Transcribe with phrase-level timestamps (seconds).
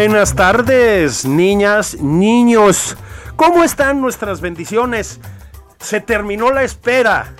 [0.00, 2.96] Buenas tardes, niñas, niños.
[3.36, 5.20] ¿Cómo están nuestras bendiciones?
[5.78, 7.34] Se terminó la espera.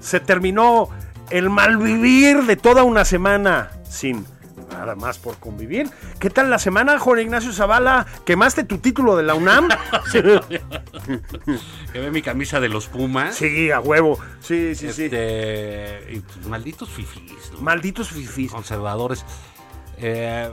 [0.00, 0.90] Se terminó
[1.30, 4.26] el malvivir de toda una semana sin
[4.70, 5.88] nada más por convivir.
[6.18, 8.04] ¿Qué tal la semana, Juan Ignacio Zavala?
[8.26, 9.70] ¿Quemaste tu título de la UNAM?
[11.90, 13.34] Que ve mi camisa de los Pumas.
[13.34, 14.18] sí, a huevo.
[14.40, 15.04] Sí, sí, sí.
[15.04, 17.62] Este, y, pues, malditos fifís, ¿no?
[17.62, 18.52] Malditos fifís.
[18.52, 19.24] conservadores.
[19.96, 20.50] Eh,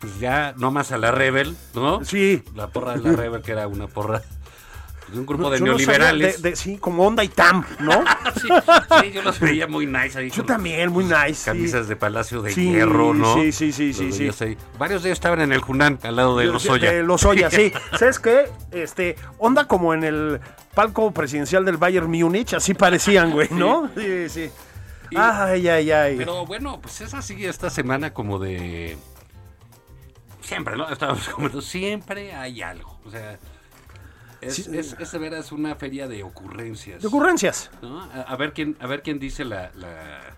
[0.00, 2.04] pues ya, no más a la Rebel, ¿no?
[2.04, 2.42] Sí.
[2.54, 4.22] La porra de la Rebel, que era una porra
[5.06, 6.40] pues, un grupo de Yo no sabía neoliberales.
[6.42, 7.92] de- de- sí, como onda y tam, ¿no?
[8.40, 8.48] sí,
[9.02, 10.30] sí, yo los veía muy nice ahí.
[10.30, 11.34] Yo también, muy nice.
[11.34, 11.44] sí.
[11.46, 13.34] Camisas de Palacio de Sí, Hierro, ¿no?
[13.34, 14.56] sí, sí, sí, Los sí, sí.
[14.78, 16.92] Varios de ellos estaban en el Junán, al lado de los Oya.
[16.92, 17.72] De Lozoya, sí.
[17.98, 18.48] ¿Sabes qué?
[18.72, 20.40] Este, onda como en el
[20.74, 23.90] palco presidencial del Bayern Múnich, así parecían, güey, ¿no?
[23.98, 24.50] Sí, sí.
[25.10, 26.16] Y- Ay, ay, ay.
[26.16, 28.96] Pero bueno, pues esa sigue esta semana como de.
[30.50, 30.88] Siempre, ¿no?
[30.88, 32.98] Estábamos comentando, siempre hay algo.
[33.04, 33.38] O sea,
[34.40, 34.66] es, Sí.
[34.76, 37.00] es, es de veras una feria de ocurrencias.
[37.02, 37.70] De ocurrencias.
[37.82, 38.00] ¿no?
[38.02, 39.70] A, a ver quién, a ver quién dice la.
[39.74, 40.32] la eh,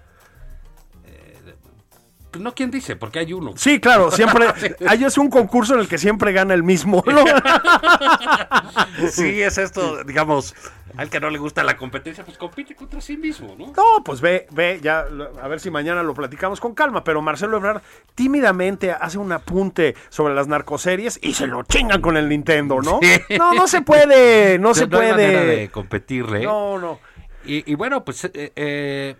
[2.38, 3.52] no quién dice, porque hay uno.
[3.56, 4.46] Sí, claro, siempre.
[4.86, 7.24] Hay es un concurso en el que siempre gana el mismo, ¿no?
[9.10, 10.54] Sí, es esto, digamos,
[10.96, 13.68] al que no le gusta la competencia, pues compite contra sí mismo, ¿no?
[13.68, 15.06] No, pues ve, ve, ya,
[15.42, 17.82] a ver si mañana lo platicamos con calma, pero Marcelo Ebrard
[18.14, 23.00] tímidamente hace un apunte sobre las narcoseries y se lo chingan con el Nintendo, ¿no?
[23.02, 23.36] Sí.
[23.38, 25.68] No, no se puede, no se hay manera de puede.
[25.70, 26.42] competirle.
[26.44, 27.00] No, no.
[27.44, 29.16] Y, y bueno, pues, eh, eh,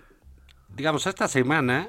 [0.69, 1.89] digamos, esta semana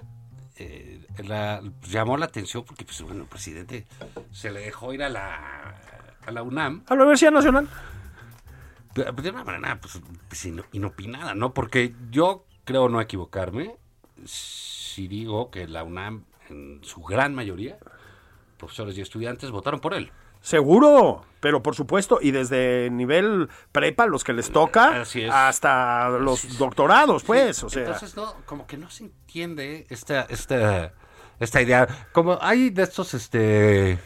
[0.57, 3.85] eh, la- llamó la atención porque, pues, bueno, el presidente
[4.31, 5.75] se le dejó ir a la,
[6.25, 7.67] a la UNAM A la Universidad Nacional.
[8.95, 11.53] de de una manera, pues, pues, ino- inopinada, ¿no?
[11.53, 13.75] Porque yo creo no equivocarme
[14.25, 17.77] si digo que la UNAM, en su gran mayoría,
[18.57, 20.11] profesores y estudiantes votaron por él.
[20.39, 27.23] Seguro, pero por supuesto, y desde nivel prepa, los que les toca, hasta los doctorados,
[27.23, 27.83] pues, o sea.
[27.83, 30.93] Entonces, no, como que no se entiende esta, esta,
[31.43, 31.87] esta idea.
[32.11, 33.97] Como hay de estos, este,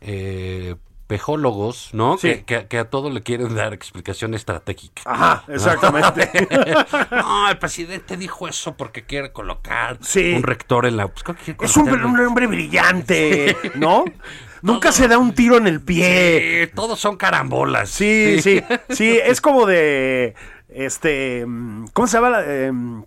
[0.00, 0.76] eh,
[1.06, 2.16] pejólogos, ¿no?
[2.18, 2.28] Sí.
[2.28, 5.02] Que, que- que a todo le quieren dar explicación estratégica.
[5.04, 6.30] Ajá, exactamente.
[7.10, 10.34] no, el presidente dijo eso porque quiere colocar Sí.
[10.34, 11.08] un rector en la...
[11.08, 14.04] pues, ¿cómo quiere es un, un hombre brillante, ¿no?
[14.62, 16.70] Nunca se da un tiro en el pie.
[16.76, 17.88] Todos son carambolas.
[17.90, 20.34] Sí, sí, sí, es como de,
[20.68, 22.30] este, mm, ¿cómo se llama?
[22.30, 23.02] la- em,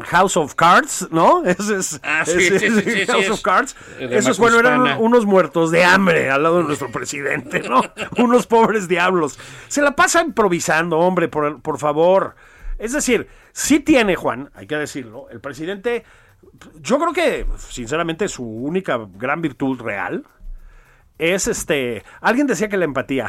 [0.00, 1.42] House of Cards, ¿no?
[1.44, 3.76] Ese es, Ah, sí, ese sí, House of Cards.
[3.98, 7.82] Esos, bueno, eran unos muertos de hambre al lado de nuestro presidente, ¿no?
[8.18, 9.38] unos pobres diablos.
[9.68, 12.34] Se la pasa improvisando, hombre, por, por favor.
[12.78, 16.04] Es decir, sí tiene, Juan, hay que decirlo, el presidente,
[16.80, 20.24] yo creo que, sinceramente, su única gran virtud real
[21.22, 22.02] es este.
[22.20, 23.28] Alguien decía que la empatía.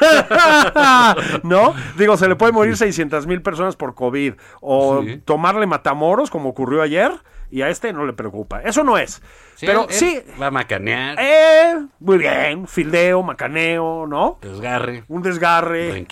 [1.42, 1.74] ¿No?
[1.96, 4.34] Digo, se le puede morir 600 mil personas por COVID.
[4.60, 5.18] O Sí.
[5.24, 7.12] tomarle matamoros, como ocurrió ayer.
[7.50, 8.60] Y a este no le preocupa.
[8.62, 9.22] Eso no es.
[9.60, 10.20] Pero él- sí.
[10.40, 12.66] Va a macanear, Eh, muy bien.
[12.66, 14.38] Fildeo, macaneo, ¿no?
[14.42, 15.04] desgarre.
[15.08, 16.04] Un desgarre.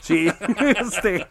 [0.00, 0.30] Sí.
[0.80, 1.26] este.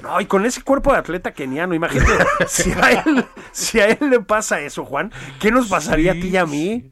[0.00, 2.12] No, y con ese cuerpo de atleta keniano, imagínate,
[2.46, 6.28] si a él, si a él le pasa eso, Juan, ¿qué nos pasaría a ti
[6.28, 6.88] y a mí?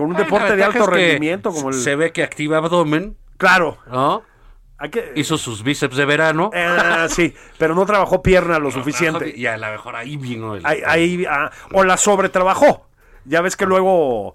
[0.00, 1.74] Con un Ay, deporte de alto es que rendimiento como el.
[1.74, 4.22] Se ve que activa abdomen, Claro, ¿no?
[4.78, 5.12] hay que.
[5.14, 6.50] Hizo sus bíceps de verano.
[6.54, 9.30] Eh, sí, pero no trabajó pierna lo suficiente.
[9.36, 10.64] Y a lo mejor ahí vino el...
[10.64, 12.88] Ahí, ahí, ah, o la sobretrabajó.
[13.26, 14.34] Ya ves que luego.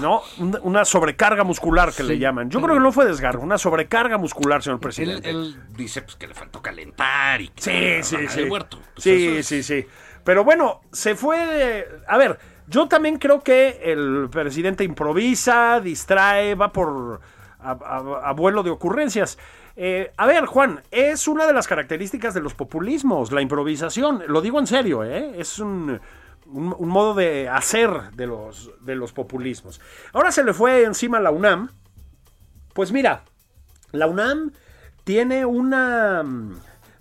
[0.00, 0.22] ¿No?
[0.38, 2.48] Un- Una sobrecarga muscular que le llaman.
[2.48, 5.28] Yo creo que no fue desgarro, una sobrecarga muscular, señor Él, presidente.
[5.28, 8.40] él dice pues, que le faltó calentar y que Sí, sí, sí.
[8.40, 8.78] el huerto.
[8.94, 9.86] Pues sí, es- sí, sí.
[10.24, 11.86] Pero bueno, se fue.
[12.08, 17.20] A ver, yo también creo que el presidente improvisa, distrae, va por
[17.60, 17.70] a,
[18.62, 19.38] de ocurrencias.
[19.76, 24.22] Eh, a ver, Juan, es una de las características de los populismos, la improvisación.
[24.28, 25.34] Lo digo en serio, ¿eh?
[25.38, 26.00] Es un,
[26.46, 29.80] un- modo de hacer de los, de los populismos.
[30.12, 31.70] Ahora se le fue encima la UNAM.
[32.72, 33.22] Pues mira,
[33.92, 34.52] la UNAM
[35.04, 36.24] tiene una.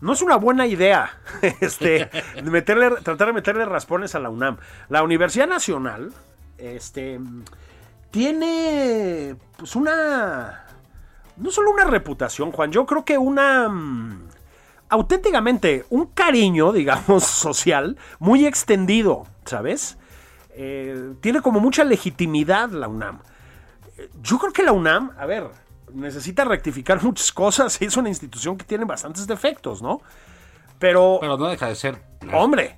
[0.06, 1.18] No es una buena idea
[1.62, 2.12] este,
[2.44, 4.58] meterle, tratar de meterle raspones a la UNAM.
[4.88, 6.14] La Universidad Nacional
[6.60, 7.20] este,
[8.12, 10.64] tiene pues una.
[11.38, 13.68] No solo una reputación, Juan, yo creo que una.
[13.68, 14.28] mm,
[14.90, 19.98] auténticamente un cariño, digamos, social muy extendido, ¿sabes?
[20.52, 23.22] Eh, tiene como mucha legitimidad la UNAM
[24.22, 25.50] yo creo que la UNAM, a ver,
[25.96, 27.82] necesita rectificar muchas cosas.
[27.86, 30.02] Es una institución que tiene bastantes defectos, ¿no?
[30.80, 32.02] Pero, Pero no deja de ser
[32.34, 32.76] hombre,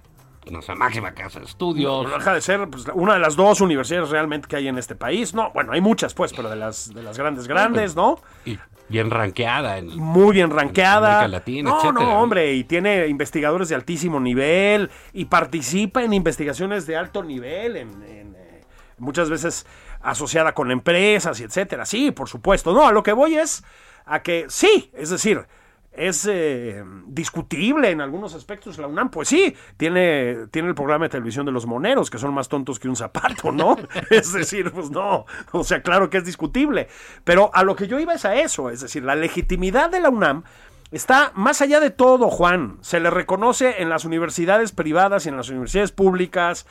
[0.52, 2.08] nuestra máxima casa de estudios.
[2.08, 4.96] no deja de ser pues, una de las dos universidades realmente que hay en este
[4.96, 5.34] país.
[5.34, 8.22] No, bueno, hay muchas, pues, pero de las, de las grandes, grandes, ¿no?
[8.46, 8.58] Y
[8.90, 9.78] bien rankeada.
[9.78, 11.20] En, Muy bien rankeada.
[11.20, 12.22] América Latina, no, etcétera, no, ¿no?
[12.22, 18.04] hombre, y tiene investigadores de altísimo nivel y participa en investigaciones de alto nivel, en,
[18.04, 18.62] en, eh,
[18.98, 19.66] muchas veces
[20.08, 21.86] asociada con empresas y etcétera.
[21.86, 22.74] Sí, por supuesto.
[22.74, 23.64] No, a lo que voy es
[24.06, 25.46] a que sí, es decir,
[25.92, 29.10] es eh, discutible en algunos aspectos la UNAM.
[29.10, 32.80] Pues sí, tiene, tiene el programa de televisión de los moneros, que son más tontos
[32.80, 33.76] que un zapato, ¿no?
[34.10, 36.88] es decir, pues no, o sea, claro que es discutible.
[37.26, 40.10] Pero a lo que yo iba es a eso, es decir, la legitimidad de la
[40.10, 40.44] UNAM
[40.92, 42.78] está más allá de todo, Juan.
[42.80, 46.66] Se le reconoce en las universidades privadas y en las universidades públicas.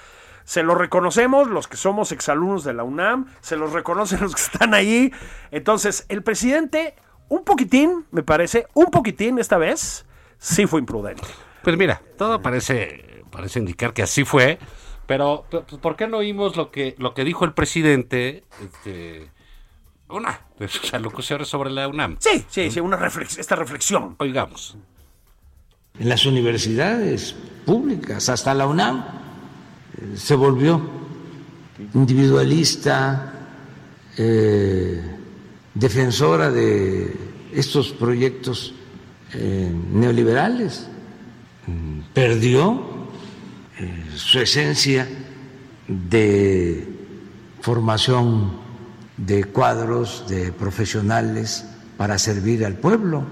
[0.46, 4.40] Se lo reconocemos los que somos exalumnos de la UNAM, se los reconocen los que
[4.40, 5.12] están ahí.
[5.50, 6.94] Entonces, el presidente,
[7.28, 10.06] un poquitín, me parece, un poquitín esta vez,
[10.38, 11.24] sí fue imprudente.
[11.64, 14.60] Pues mira, todo parece, parece indicar que así fue.
[15.08, 15.44] Pero,
[15.82, 18.44] ¿por qué no oímos lo que, lo que dijo el presidente?
[18.62, 19.30] Este,
[20.08, 22.16] una de sus alocuciones sobre la UNAM.
[22.20, 24.14] Sí, sí, sí, una reflex- esta reflexión.
[24.18, 24.76] Oigamos.
[25.98, 27.34] en las universidades
[27.64, 29.04] públicas, hasta la UNAM
[30.16, 30.80] se volvió
[31.94, 33.32] individualista,
[34.16, 35.00] eh,
[35.74, 37.14] defensora de
[37.52, 38.74] estos proyectos
[39.34, 40.88] eh, neoliberales,
[42.14, 42.82] perdió
[43.78, 45.06] eh, su esencia
[45.86, 46.86] de
[47.60, 48.52] formación
[49.16, 51.64] de cuadros, de profesionales
[51.96, 53.24] para servir al pueblo.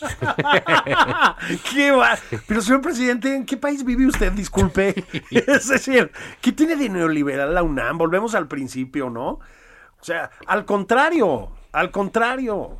[1.72, 2.18] ¿Qué va?
[2.46, 4.32] Pero, señor presidente, ¿en qué país vive usted?
[4.32, 5.04] Disculpe.
[5.30, 6.10] Es decir,
[6.40, 7.98] ¿qué tiene de neoliberal la UNAM?
[7.98, 9.28] Volvemos al principio, ¿no?
[9.30, 12.78] O sea, al contrario, al contrario.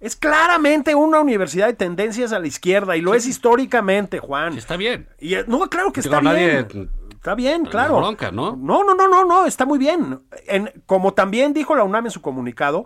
[0.00, 4.52] Es claramente una universidad de tendencias a la izquierda y lo es históricamente, Juan.
[4.52, 5.08] Sí, está bien.
[5.20, 6.90] Y, eh, no, claro que Digo, está nadie- bien.
[7.12, 7.98] Está bien, claro.
[7.98, 8.56] bronca, ¿no?
[8.56, 10.18] No, no, no, no, no, está muy bien.
[10.48, 12.84] En- como también dijo la UNAM en su comunicado,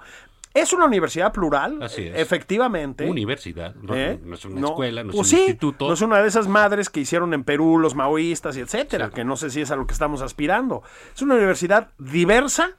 [0.61, 2.19] es una universidad plural, Así es.
[2.19, 3.09] efectivamente.
[3.09, 4.19] Universidad, no, ¿Eh?
[4.23, 4.69] no es una No.
[4.69, 5.87] escuela, no es Pues un sí, instituto.
[5.89, 9.25] No es una de esas madres que hicieron en Perú los maoístas y etcétera, que
[9.25, 10.83] no sé si es a lo que estamos aspirando.
[11.15, 12.71] Es una universidad diversa,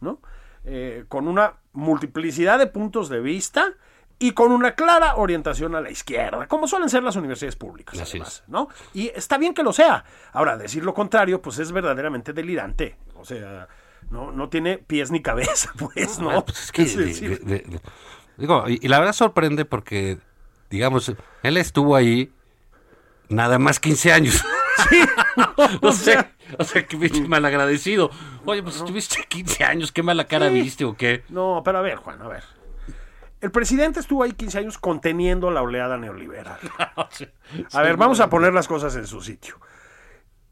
[0.00, 0.20] ¿no?
[0.64, 3.72] Eh, con una multiplicidad de puntos de vista
[4.18, 8.12] y con una clara orientación a la izquierda, como suelen ser las universidades públicas, Así
[8.18, 8.48] además, es.
[8.48, 8.68] ¿no?
[8.94, 10.04] Y está bien que lo sea.
[10.32, 12.96] Ahora, decir lo contrario, pues es verdaderamente delirante.
[13.16, 13.68] O sea,
[14.14, 16.30] no, no tiene pies ni cabeza, pues, ¿no?
[16.30, 17.80] Ah, pues es que, Es de- decir, de- de-
[18.38, 20.18] digo, y, y la verdad sorprende porque,
[20.70, 22.32] digamos, él estuvo ahí
[23.28, 24.44] nada más 15 años.
[25.82, 28.10] o sea, o sea, que pinche malagradecido.
[28.44, 30.54] Oye, pues estuviste 15 años, qué mala cara Sí.
[30.54, 31.24] viste o qué.
[31.28, 32.44] No, pero a ver, Juan, a ver.
[33.40, 36.58] El presidente estuvo ahí 15 años conteniendo la oleada neoliberal.
[37.72, 39.58] A ver, vamos a poner las cosas en su sitio.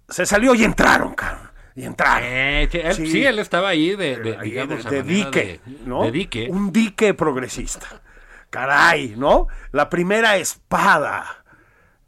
[0.09, 1.51] Se salió y entraron, cabrón.
[1.75, 2.29] Y entraron.
[2.31, 3.07] Eh, sí, él, Sí.
[3.07, 6.05] sí, él estaba ahí de, de, Ahí, digamos, de, a de manera dique, ¿no?
[6.05, 6.49] de dique.
[6.50, 7.87] Un dique progresista.
[8.50, 9.47] Caray, ¿no?
[9.71, 11.45] La primera espada.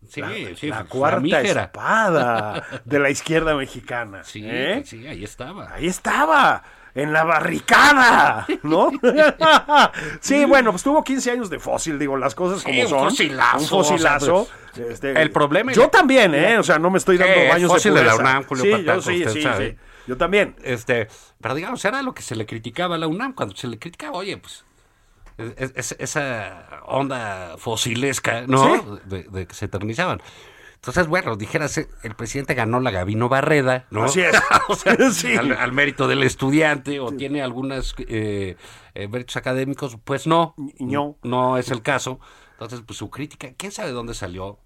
[0.06, 4.22] Sí, la, sí, la cuarta espada de la izquierda mexicana.
[4.22, 4.82] Sí, ¿eh?
[4.84, 5.72] sí, ahí estaba.
[5.74, 6.62] Ahí estaba,
[6.94, 8.90] en la barricada, ¿no?
[10.20, 12.98] sí, bueno, pues tuvo 15 años de fósil, digo, las cosas Sí, como un son.
[13.10, 14.36] fosilazo, Un fosilazo.
[14.42, 16.58] o sea, Este, el problema Yo también, ¿eh?
[16.58, 18.16] O sea, no me estoy dando baños fósil de de la.
[18.16, 19.70] UNAM, Julio Sí, yo sí, sí, sabe.
[19.70, 19.76] sí.
[20.06, 20.54] Yo también.
[20.62, 21.08] Este,
[21.40, 24.18] pero digamos, era lo que se le criticaba a la UNAM, cuando se le criticaba,
[24.18, 24.64] oye, pues,
[25.56, 28.76] es- es- esa onda fosilesca, ¿no?
[28.76, 28.82] Sí.
[29.06, 30.20] De, de que se eternizaban.
[30.84, 34.04] Entonces, bueno, dijeras, el presidente ganó la Gabino Barreda, ¿no?
[34.04, 34.36] Así es.
[34.68, 35.34] o sea, Sí.
[35.34, 38.56] al, al mérito del estudiante, o tiene algunos eh,
[38.94, 40.54] eh, méritos académicos, pues no.
[40.78, 41.16] No.
[41.22, 42.20] No es el caso.
[42.52, 44.58] Entonces, pues su crítica, quién sabe dónde salió.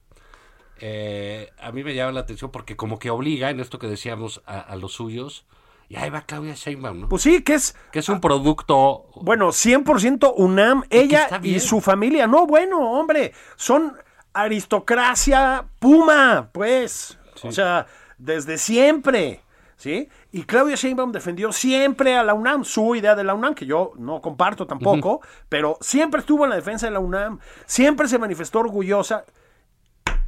[0.80, 4.42] eh, a mí me llama la atención porque como que obliga en esto que decíamos
[4.46, 5.46] a, a los suyos.
[5.88, 7.08] Y ahí va Claudia Sheinbaum, ¿no?
[7.08, 9.06] Pues sí, que es, que es un producto...
[9.22, 12.26] bueno, 100% UNAM, ella y su familia.
[12.26, 13.94] No, bueno, hombre, son
[14.42, 17.18] aristocracia puma, pues.
[17.42, 17.86] O sea,
[18.18, 19.40] desde siempre,
[19.76, 20.08] ¿sí?
[20.32, 23.92] Y Claudia Sheinbaum defendió siempre a la UNAM, su idea de la UNAM, que yo
[23.96, 28.60] no comparto tampoco, pero siempre estuvo en la defensa de la UNAM, siempre se manifestó
[28.60, 29.24] orgullosa.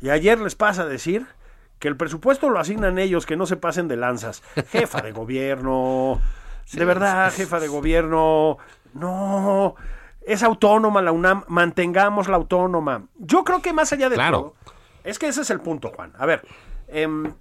[0.01, 1.27] Y ayer les pasa a decir
[1.79, 4.43] que el presupuesto lo asignan ellos, que no se pasen de lanzas.
[4.71, 6.21] Jefa de gobierno,
[6.73, 8.59] de verdad, jefa de gobierno,
[8.95, 9.75] no,
[10.23, 13.07] es autónoma la UNAM, mantengamos la autónoma.
[13.19, 14.39] Yo creo que más allá de Claro.
[14.65, 14.73] todo,
[15.05, 16.13] es que ese es el punto, Juan.
[16.19, 16.43] A ver,
[16.89, 17.33] em,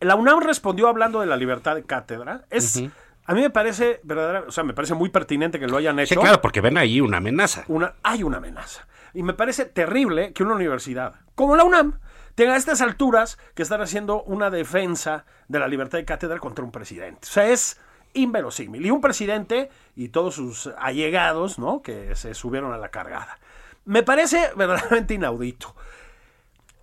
[0.00, 2.44] la UNAM respondió hablando de la libertad de cátedra.
[2.50, 2.82] Es,
[3.26, 6.14] a mí me parece verdadera, o sea, me parece muy pertinente que lo hayan hecho
[6.14, 7.64] Sí, claro, porque ven ahí una amenaza.
[7.68, 8.86] una, hay una amenaza.
[9.14, 11.98] Y me parece terrible que una universidad como la UNAM
[12.34, 16.64] tenga a estas alturas que estar haciendo una defensa de la libertad de cátedra contra
[16.64, 17.20] un presidente.
[17.22, 17.80] O sea, es
[18.18, 18.84] inverosímil.
[18.84, 21.82] Y un presidente y todos sus allegados, ¿no?
[21.82, 23.38] Que se subieron a la cargada.
[23.84, 25.74] Me parece verdaderamente inaudito.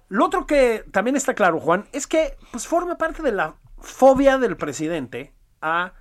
[0.08, 4.38] Lo otro que también está claro, Juan, es que pues forma parte de la fobia
[4.38, 5.94] del presidente a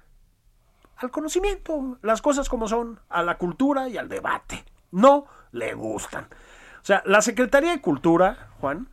[0.97, 4.65] al conocimiento, las cosas como son, a la cultura y al debate.
[4.93, 6.25] No le gustan.
[6.25, 8.89] O sea, la Secretaría de Cultura, Juan,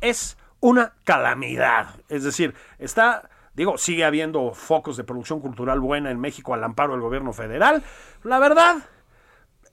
[0.00, 1.96] es una calamidad.
[2.08, 6.92] Es decir, está, digo, sigue habiendo focos de producción cultural buena en México al amparo
[6.92, 7.82] del gobierno federal.
[8.22, 8.76] La verdad,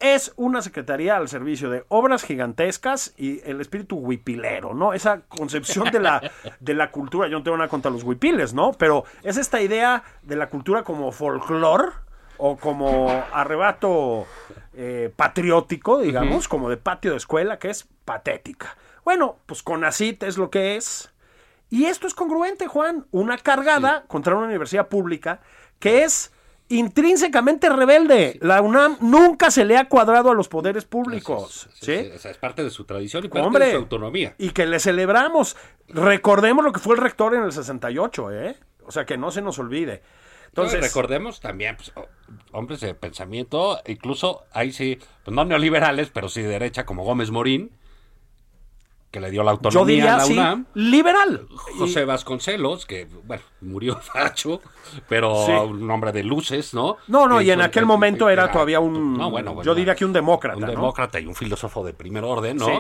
[0.02, 4.94] es una secretaría al servicio de obras gigantescas y el espíritu huipilero, ¿no?
[4.94, 8.72] Esa concepción de la, de la cultura, yo no tengo nada contra los huipiles, ¿no?
[8.74, 11.94] Pero es esta idea de la cultura como folclor
[12.38, 14.26] o como arrebato
[14.74, 18.76] eh, patriótico, digamos, como de patio de escuela, que es patética.
[19.04, 21.11] Bueno, pues CONACIT es lo que es.
[21.72, 23.08] Y esto es congruente, Juan.
[23.12, 25.42] Una cargada contra una universidad pública
[25.80, 26.32] que es
[26.68, 28.38] intrínsecamente rebelde.
[28.42, 31.68] La UNAM nunca se le ha cuadrado a los poderes públicos.
[31.74, 32.04] Sí, ¿sí?
[32.06, 34.36] sí, o sea, es parte de su tradición y parte Hombre, de su autonomía.
[34.38, 35.56] Y que le celebramos.
[35.88, 38.58] Recordemos lo que fue el rector en el 68, ¿eh?
[38.86, 40.02] O sea, que no se nos olvide.
[40.48, 42.08] Entonces, recordemos también, pues, ho-
[42.52, 47.32] hombres de pensamiento, incluso ahí sí, pues no neoliberales, pero sí de derecha, como Gómez
[47.32, 47.72] Morín,
[49.12, 50.66] que le dio la autonomía yo diría a la sí, UNAM.
[50.74, 51.46] liberal.
[51.78, 54.62] José Vasconcelos, que, bueno, murió facho,
[55.10, 55.52] pero Sí.
[55.52, 56.96] un hombre de luces, ¿no?
[57.08, 60.06] No, no, y en aquel momento era todavía un- No, bueno, bueno, yo diría que
[60.06, 60.70] un demócrata, Un ¿no?
[60.72, 62.66] demócrata y un filósofo de primer orden, ¿no?
[62.68, 62.74] Sí.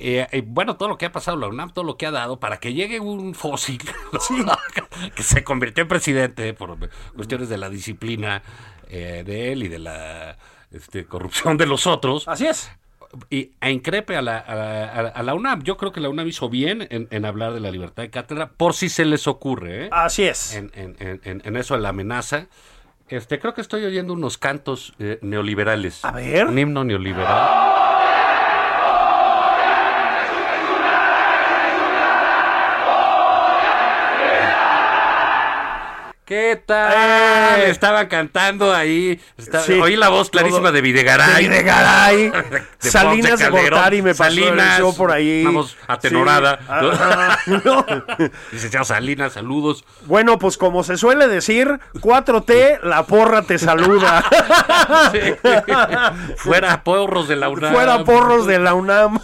[0.00, 2.38] Eh, eh, bueno, todo lo que ha pasado la UNAM, todo lo que ha dado
[2.38, 3.80] para que llegue un fósil
[5.16, 6.76] que se convirtió en presidente por
[7.16, 8.44] cuestiones de la disciplina
[8.88, 10.38] eh, de él y de la
[10.70, 12.70] este, corrupción de los otros Así es.
[13.30, 15.62] Y a increpe a la, a, a la- UNAM.
[15.62, 18.50] Yo creo que la UNAM hizo bien en, en hablar de la libertad de cátedra,
[18.50, 19.88] por si se les ocurre, ¿eh?
[19.92, 20.54] Así es.
[20.54, 22.46] en, en- en- en- en eso de la amenaza.
[23.08, 26.04] Este, creo que estoy oyendo unos cantos eh, neoliberales.
[26.04, 26.46] A ver.
[26.46, 27.77] Un himno neoliberal.
[36.28, 37.60] ¿Qué tal?
[37.60, 37.70] Eh.
[37.70, 39.18] Estaban cantando ahí.
[39.64, 39.72] Sí.
[39.72, 41.42] Oí la voz clarísima Todo- de Videgaray.
[41.44, 42.30] De Videgaray.
[42.30, 43.70] De Salinas de Calderón.
[43.70, 45.42] Gortari me pasó Salinas, yo por ahí.
[45.46, 46.58] voz atenorada.
[46.58, 46.64] Sí.
[46.68, 47.38] Ajá.
[47.64, 47.86] No.
[48.52, 49.86] Licenciado Salinas, saludos.
[50.04, 54.22] Bueno, pues como se suele decir, 4T, la porra te saluda.
[56.36, 57.72] Fuera porros de la UNAM.
[57.72, 59.18] Fuera porros de la UNAM.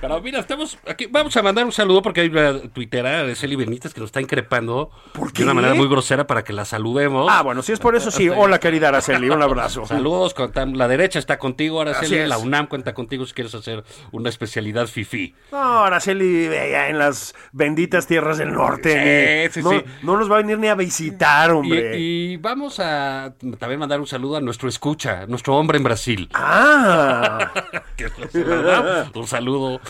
[0.00, 1.06] Pero mira, estamos aquí.
[1.06, 4.20] Vamos a mandar un saludo porque hay una tuitera de Celi Benítez que nos está
[4.20, 7.28] increpando ¿Por de una manera muy grosera para que la saludemos.
[7.30, 8.28] Ah, bueno, si es por eso, sí.
[8.28, 9.86] Hola, querida Araceli, un abrazo.
[9.86, 10.34] Saludos,
[10.74, 15.34] la derecha está contigo, Araceli, la UNAM cuenta contigo si quieres hacer una especialidad FIFI.
[15.52, 19.48] No, Araceli allá en las benditas tierras del norte.
[19.48, 19.84] Sí, sí, no, sí.
[20.02, 21.98] no nos va a venir ni a visitar, hombre.
[21.98, 26.28] Y, y vamos a también mandar un saludo a nuestro escucha, nuestro hombre en Brasil.
[26.34, 27.52] Ah,
[29.14, 29.80] un saludo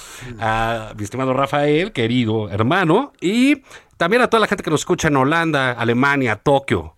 [0.41, 3.63] a mi estimado Rafael, querido hermano, y
[3.97, 6.95] también a toda la gente que nos escucha en Holanda, Alemania, Tokio.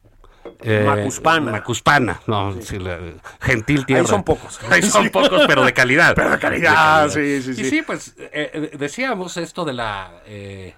[0.60, 1.52] Eh, Macuspana.
[1.52, 2.98] Macuspana, no, sí, la-
[3.40, 4.06] gentil tierra.
[4.06, 4.58] son pocos.
[4.70, 6.14] Ahí son pocos, pero de calidad.
[6.16, 7.64] Pero de calidad, sí, sí, Y sí.
[7.70, 10.20] sí, pues eh, decíamos esto de la...
[10.26, 10.74] eh,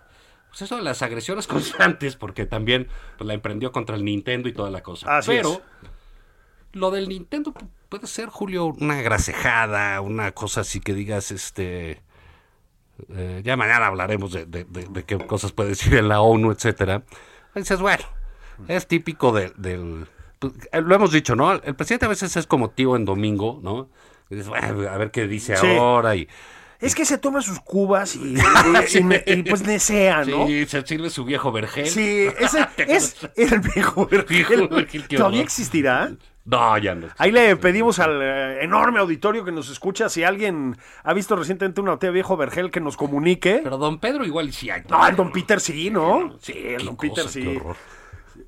[0.50, 4.52] pues eso de las agresiones constantes, porque también pues, la emprendió contra el Nintendo y
[4.52, 5.16] toda la cosa.
[5.16, 5.60] Así pero es.
[6.72, 12.02] lo del Nintendo pu- puede ser, Julio, una grasejada, una cosa así que digas, este...
[13.14, 16.52] eh, ya mañana hablaremos de, de- de- de qué cosas puede decir en la ONU,
[16.52, 17.02] etcétera.
[17.54, 18.04] Dices, bueno,
[18.68, 20.06] es típico de- del...
[20.38, 21.52] pues, eh, lo hemos dicho, ¿no?
[21.52, 23.88] El presidente a veces es como tío en domingo, ¿no?
[24.30, 25.66] Y dices, bueno, a ver qué dice Sí.
[25.66, 26.28] ahora y...
[26.80, 28.36] Es que se toma sus cubas y,
[29.48, 30.46] pues nesea, ¿no?
[30.46, 31.86] Sí, se sirve su viejo vergel.
[31.86, 33.16] Sí, ese es
[33.52, 34.68] el viejo vergel.
[35.14, 36.12] ¿Todavía existirá?
[36.44, 37.08] No, ya no.
[37.18, 41.80] Ahí le pedimos al eh, enorme auditorio que nos escucha si alguien ha visto recientemente
[41.80, 43.60] una de viejo vergel que nos comunique.
[43.62, 44.82] Pero don Pedro igual y sí hay.
[44.88, 46.36] No, el don Peter sí, ¿no?
[46.40, 47.60] Sí, el don cosa, Peter qué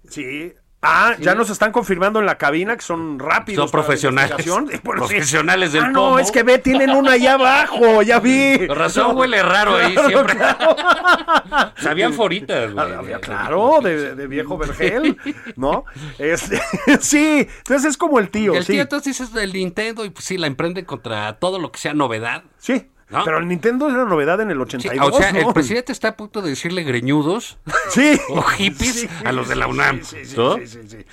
[0.08, 0.54] sí.
[0.82, 0.88] Sí.
[0.90, 3.70] Ah, ya nos están confirmando en la cabina que son rápidos.
[3.70, 4.34] Son profesionales.
[4.44, 4.78] sí.
[4.82, 6.18] Profesionales del Ah, no, pomo.
[6.18, 8.66] es que ve, tienen una allá abajo, ya vi.
[8.66, 10.36] Con razón huele raro ahí siempre.
[11.76, 12.92] Sabían foritas, güey.
[12.94, 15.16] Había, claro, de, de viejo vergel,
[15.56, 15.84] ¿no?
[16.18, 16.60] Este,
[17.00, 18.72] sí, entonces es como el tío, El sí.
[18.72, 21.94] tío entonces dices del Nintendo y pues sí, la emprende contra todo lo que sea
[21.94, 22.42] novedad.
[22.58, 23.24] Sí, ¿No?
[23.24, 26.16] pero el Nintendo era novedad en el Sí, 82, o sea, el presidente está a
[26.16, 27.58] punto de decirle greñudos
[27.90, 28.18] Sí.
[28.30, 30.02] o hippies a los de la UNAM.
[30.02, 30.56] Sí, sí, ¿no?
[30.56, 30.96] sí, sí, sí.
[30.96, 31.06] Eh,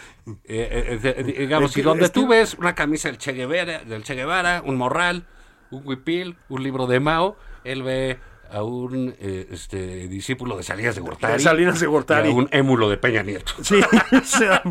[0.45, 4.61] eh, eh, digamos, y donde tú ves una camisa del Che Guevara, del Che Guevara,
[4.65, 5.25] un morral,
[5.71, 8.19] un huipil, un libro de Mao, él ve
[8.51, 11.33] a un eh, este, discípulo de Salinas de Gortari.
[11.33, 12.29] De Salinas de Gortari.
[12.29, 13.53] y a un émulo de Peña Nieto.
[13.61, 13.79] Sí,
[14.11, 14.63] o sea,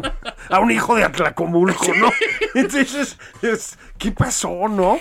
[0.49, 2.11] a un hijo de Atlacomulco, ¿no?
[2.55, 4.99] Entonces, es- ¿qué pasó, no?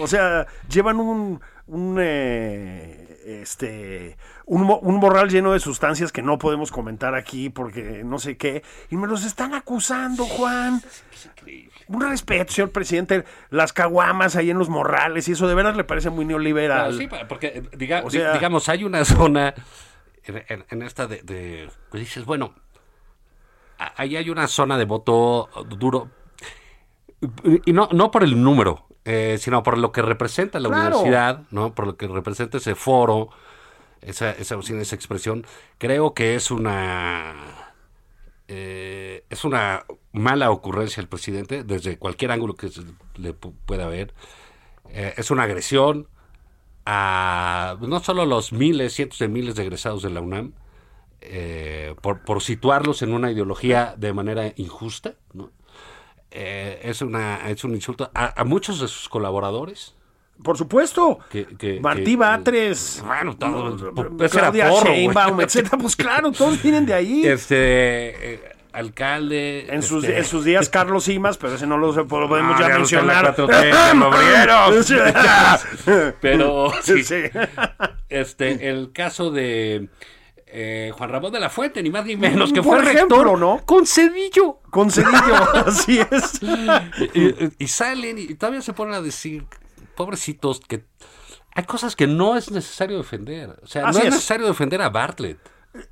[0.00, 6.36] O sea, llevan un, un eh, este, un, un morral lleno de sustancias que no
[6.38, 10.82] podemos comentar aquí porque no sé qué, y me los están acusando, Juan.
[11.88, 15.84] Un respeto, señor presidente, las caguamas ahí en los morrales, y eso de veras le
[15.84, 16.96] parece muy neoliberal.
[16.98, 19.54] Sí, porque eh, diga- O sea- di- digamos, hay una zona
[20.26, 22.54] en, esta de, de- pues dices, bueno,
[23.96, 26.10] ahí hay una zona de voto duro
[27.64, 30.98] y no, no por el número, eh, sino por lo que representa la Claro.
[30.98, 31.74] universidad, ¿no?
[31.74, 33.30] Por lo que representa ese foro,
[34.00, 35.46] esa, esa, esa expresión.
[35.78, 37.34] Creo que es una
[38.48, 42.82] eh, es una mala ocurrencia del presidente desde cualquier ángulo que se
[43.16, 44.12] le pu- pueda ver.
[44.90, 46.08] Eh, es una agresión
[46.86, 50.52] a no solo los miles, cientos de miles de egresados de la UNAM,
[51.22, 55.50] eh, por, por situarlos en una ideología de manera injusta, ¿no?
[56.36, 59.94] Eh, es, una, es un insulto a, a muchos de sus colaboradores.
[60.42, 61.20] Por supuesto.
[61.30, 63.04] Que- que- Martí que- Batres.
[63.06, 63.80] Bueno, todos,
[64.32, 64.86] Claudia porro.
[64.90, 65.78] Sheinbaum, etcétera.
[65.78, 67.24] Pues claro, todos vienen de ahí.
[67.24, 68.40] Este eh,
[68.72, 69.72] alcalde.
[69.72, 72.68] En sus, este, en sus días Carlos Simas, pero ese no lo podemos Ah, ya
[72.70, 73.36] no mencionar.
[73.36, 74.74] 4T, ya abrieron.
[76.20, 77.22] Pero sí, Sí.
[78.08, 79.88] este, el caso de
[80.56, 83.38] eh, Juan Ramón de la Fuente, ni más ni menos, que Por fue ejemplo, rector
[83.38, 83.60] ¿no?
[83.66, 84.60] con Cedillo.
[84.70, 85.34] Con Cedillo,
[85.66, 86.40] así es.
[87.14, 89.44] Y, y salen y todavía se ponen a decir,
[89.96, 90.84] pobrecitos, que
[91.56, 93.56] hay cosas que no es necesario defender.
[93.62, 94.14] O sea, Así no es, es.
[94.14, 95.38] necesario defender a Bartlett.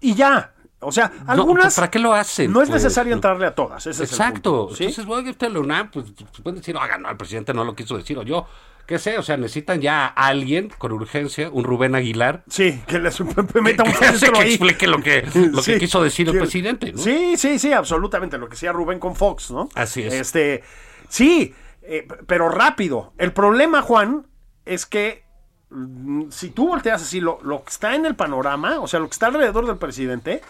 [0.00, 0.54] Y ya.
[0.80, 1.74] O sea, No, algunas.
[1.76, 2.52] ¿Para qué lo hacen?
[2.52, 2.82] No es pues?
[2.82, 3.86] necesario entrarle a todas.
[3.86, 4.60] Ese es el Exacto.
[4.62, 4.84] punto, ¿sí?
[4.84, 7.62] Entonces, bueno, que usted lo UNAM, pues, pues, pueden decir, oiga, no, el presidente no
[7.64, 8.44] lo quiso decir, o yo,
[8.86, 12.98] qué sé, o sea, necesitan ya a alguien con urgencia, un Rubén Aguilar, Sí, que
[12.98, 16.98] les meta un que, que explique lo que, lo que quiso decir el presidente, ¿no?
[16.98, 18.38] Sí, sí, sí, absolutamente.
[18.38, 19.68] Lo que decía Rubén con Fox, ¿no?
[19.74, 20.14] Así es.
[20.14, 20.62] Este,
[21.08, 23.12] sí, eh, pero rápido.
[23.18, 24.26] El problema, Juan,
[24.64, 25.24] es que
[25.70, 29.06] mm, si tú volteas así lo, lo que está en el panorama, o sea, lo
[29.06, 30.42] que está alrededor del presidente,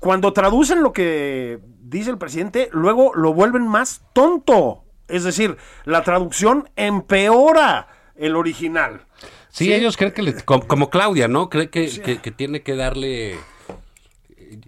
[0.00, 4.84] cuando traducen lo que dice el presidente, luego lo vuelven más tonto.
[5.10, 9.02] Es decir, la traducción empeora el original.
[9.48, 11.48] Sí, ellos creen que, le- como, como Claudia, ¿no?
[11.50, 13.38] Cree que, que- que tiene que darle, eh,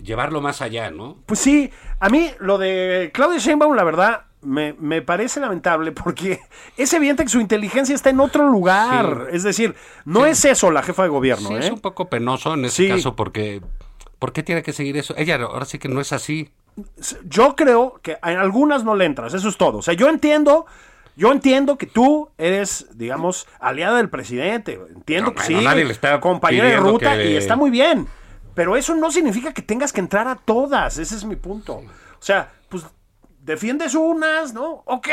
[0.03, 1.17] llevarlo más allá, ¿no?
[1.27, 6.41] Pues sí, a mí lo de Claudia Sheinbaum, la verdad, me, me parece lamentable porque
[6.77, 9.29] es evidente que su inteligencia está en otro lugar.
[9.31, 9.37] Sí.
[9.37, 9.75] Es decir,
[10.05, 11.49] no es eso la jefa de gobierno.
[11.49, 11.59] Sí, ¿eh?
[11.61, 12.89] es un poco penoso en ese Sí.
[12.89, 13.61] caso porque,
[14.19, 15.15] ¿por qué tiene que seguir eso?
[15.17, 16.51] Ella ahora sí que no es así.
[17.25, 19.79] Yo creo que en algunas no le entras, eso es todo.
[19.79, 20.67] O sea, yo entiendo,
[21.17, 24.81] yo entiendo que tú eres, digamos, aliada del presidente.
[24.95, 27.71] Entiendo No, que bueno, sí, nadie le está compañera de ruta que- y está muy
[27.71, 28.07] bien.
[28.55, 30.99] Pero eso no significa que tengas que entrar a todas.
[30.99, 31.77] Ese es mi punto.
[31.77, 31.85] O
[32.21, 32.85] sea, pues
[33.41, 34.83] defiendes unas, ¿no?
[34.87, 35.09] Ok.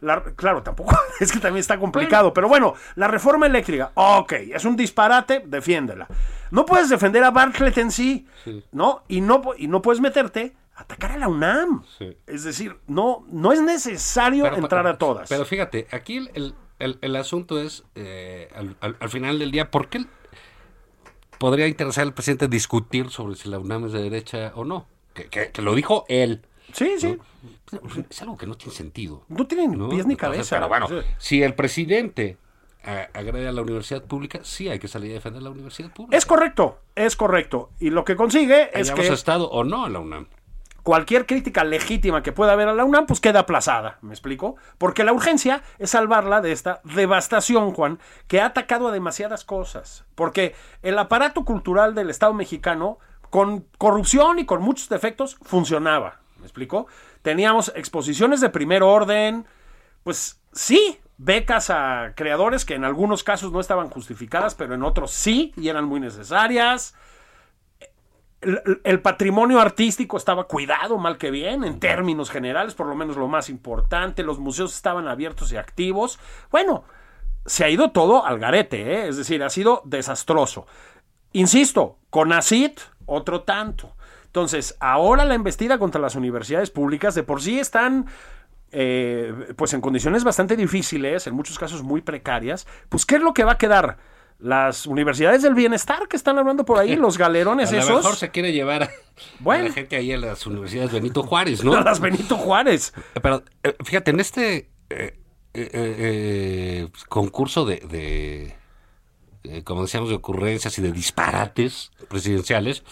[0.00, 2.32] La- claro, tampoco es que también está complicado.
[2.34, 6.06] Pero bueno, la reforma eléctrica, ok, es un disparate, defiéndela.
[6.50, 8.26] No puedes defender a Bartlett en sí,
[8.72, 9.02] ¿no?
[9.08, 11.84] Y no, y no puedes meterte atacar a la UNAM.
[11.98, 12.16] Sí.
[12.26, 15.28] Es decir, no, no es necesario Pero- entrar a todas.
[15.28, 19.50] Pero fíjate, aquí el, el- el- el asunto es, eh, al, al- al final del
[19.50, 20.04] día, ¿por qué
[21.38, 24.86] podría interesar al presidente discutir sobre si la UNAM es de derecha o no?
[25.14, 26.42] Que, que- que lo dijo él.
[26.72, 27.18] sí, sí.
[28.10, 29.22] Es algo que no tiene sentido.
[29.28, 29.88] No tienen ¿no?
[29.88, 30.56] pies ni cabeza.
[30.56, 30.94] Pero bueno, Sí.
[31.18, 32.36] si el presidente
[32.84, 36.16] eh, agrede a la universidad pública, sí hay que salir a defender la universidad pública.
[36.16, 37.70] Es correcto, es correcto.
[37.78, 40.26] Y lo que consigue es que estado o no en la UNAM.
[40.82, 44.56] Cualquier crítica legítima que pueda haber a la UNAM, pues queda aplazada, ¿me explico?
[44.78, 50.04] Porque la urgencia es salvarla de esta devastación, Juan, que ha atacado a demasiadas cosas.
[50.14, 52.98] Porque el aparato cultural del Estado mexicano,
[53.30, 56.86] con corrupción y con muchos defectos, funcionaba, ¿me explico?
[57.22, 59.46] Teníamos exposiciones de primer orden,
[60.02, 65.10] pues sí, becas a creadores que en algunos casos no estaban justificadas, pero en otros
[65.10, 66.94] sí y eran muy necesarias
[68.40, 73.28] el, patrimonio artístico estaba cuidado mal que bien, en términos generales, por lo menos lo
[73.28, 76.18] más importante, los museos estaban abiertos y activos.
[76.50, 76.84] Bueno,
[77.44, 79.08] se ha ido todo al garete, ¿eh?
[79.08, 80.66] es decir, ha sido desastroso.
[81.32, 82.72] Insisto, con ACID,
[83.06, 83.94] otro tanto.
[84.24, 88.06] Entonces, ahora la embestida contra las universidades públicas de por sí están
[88.72, 93.34] eh, pues en condiciones bastante difíciles, en muchos casos muy precarias, pues ¿qué es lo
[93.34, 93.98] que va a quedar?
[94.40, 97.90] Las universidades del bienestar que están hablando por ahí, los galerones a esos.
[97.90, 98.90] A lo mejor se quiere llevar a,
[99.38, 101.74] bueno, a la gente ahí a las universidades Benito Juárez, ¿no?
[101.74, 102.92] A las Benito Juárez.
[103.22, 105.18] Pero eh, fíjate, en este eh,
[105.54, 108.54] eh, concurso de, de
[109.64, 112.82] como decíamos, de ocurrencias y de disparates presidenciales,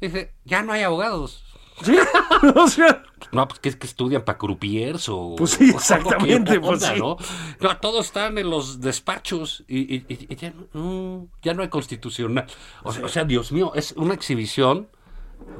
[0.00, 1.43] dice, ya no hay abogados.
[1.82, 1.96] Sí,
[2.54, 5.34] o sea, no, pues que es que estudian para croupiers o.
[5.36, 6.56] Pues sí, exactamente.
[6.56, 6.92] Onda, pues sí.
[6.98, 7.16] ¿no?
[7.60, 7.76] ¿no?
[7.78, 12.46] todos están en los despachos y, y, y ya, no, ya, no, hay constitucional.
[12.82, 14.88] O sea, o sea, Dios mío, es una exhibición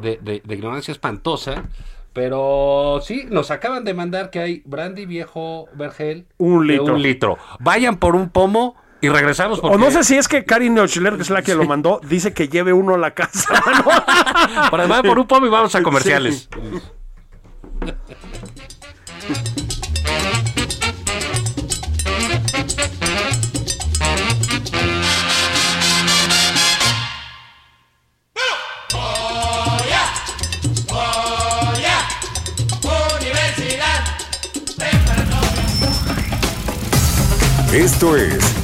[0.00, 1.64] de, de, de, ignorancia espantosa.
[2.12, 6.27] Pero sí, nos acaban de mandar que hay brandy viejo vergel.
[6.38, 6.94] Un litro.
[6.94, 7.38] un litro.
[7.59, 8.77] Vayan por un pomo.
[9.05, 9.77] Y regresamos porque...
[9.77, 11.59] O no sé si es que Karin Neuchler, que es la que sí.
[11.59, 13.53] lo mandó, dice que lleve uno a la casa.
[13.85, 13.85] ¿no?
[14.71, 16.49] Para además por un pomo y vamos a comerciales.
[16.51, 16.81] Sí.
[37.75, 38.63] Esto es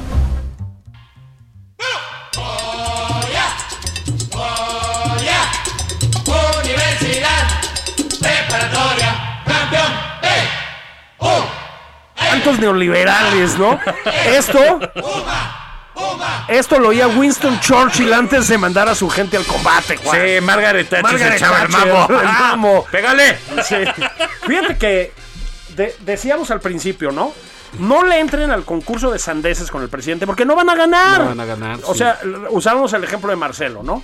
[12.61, 13.77] Neoliberales, ¿no?
[14.27, 14.79] Esto.
[16.47, 20.17] Esto lo oía Winston Churchill antes de mandar a su gente al combate, Juan.
[20.19, 22.07] Sí, Margaret Thatcher Margaret se echaba el mamo.
[22.09, 22.85] el mamo.
[22.91, 23.37] ¡Pégale!
[23.63, 23.75] Sí.
[24.47, 25.13] Fíjate que
[25.75, 27.33] de- decíamos al principio, ¿no?
[27.79, 31.21] No le entren al concurso de sandeces con el presidente porque no van a ganar.
[31.21, 31.99] No van a ganar, O sí.
[31.99, 34.03] sea, usábamos el ejemplo de Marcelo, ¿no?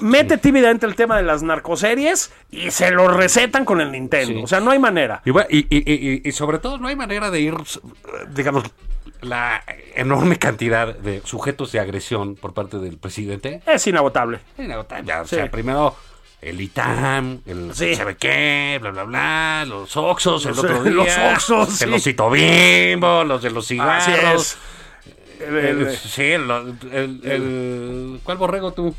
[0.00, 4.34] Mete tímidamente el tema de las narcoseries y se lo recetan con el Nintendo.
[4.38, 4.42] Sí.
[4.42, 5.22] O sea, no hay manera.
[5.24, 7.54] Y, bueno, y, y- y- y sobre todo no hay manera de ir,
[8.30, 8.64] digamos,
[9.20, 9.62] la
[9.94, 13.62] enorme cantidad de sujetos de agresión por parte del presidente.
[13.66, 14.40] Es inagotable.
[14.58, 15.96] Inagotable, ya, O sea, primero
[16.44, 17.94] el ITAM, el Sí.
[17.94, 20.92] sabe qué, bla, bla, bla, los Oxos el Los- otro día.
[20.92, 21.94] los Oxxos, El sí.
[21.96, 24.02] osito bimbo, los de los cigarros.
[24.08, 24.58] Así es.
[25.40, 26.50] El- El- el- sí, el,
[26.92, 28.94] el- el- ¿Cuál borrego tú?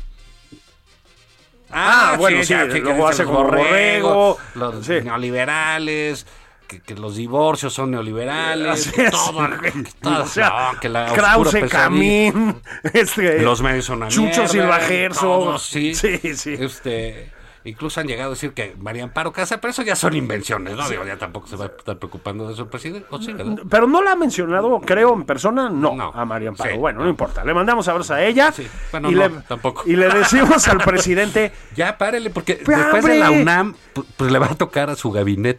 [1.70, 4.94] Ah, bueno, sí, ya, que- luego hace los como borrego, los sí.
[5.02, 6.26] neoliberales,
[6.68, 9.48] que, que los divorcios son neoliberales, todo,
[10.00, 11.68] todo, O sea, no, que la Krause.
[11.68, 12.60] Camín,
[12.92, 15.58] este, Los medios son Chucho Silva Gerso.
[15.58, 15.94] sí.
[15.94, 16.54] Sí, sí.
[16.58, 17.32] Este,
[17.66, 20.88] incluso han llegado a decir que María Amparo Casa, pero eso ya son invenciones, ¿no?
[20.88, 23.06] Digo, ya tampoco se va a estar preocupando de eso el presidente.
[23.10, 23.34] ¿O sí?
[23.68, 26.10] Pero no la ha mencionado, creo, en persona, no, No.
[26.14, 26.70] a María Amparo.
[26.70, 27.04] Sí, bueno, no.
[27.04, 27.10] no.
[27.10, 27.44] importa.
[27.44, 28.52] Le mandamos abrazos a ella.
[28.52, 28.66] Sí.
[28.92, 29.82] Bueno, y, no, le, tampoco.
[29.86, 33.30] y le decimos al presidente, Ya párele, porque Pues, después de la.
[33.30, 35.58] UNAM, pu- pues le va a tocar a su gabinete.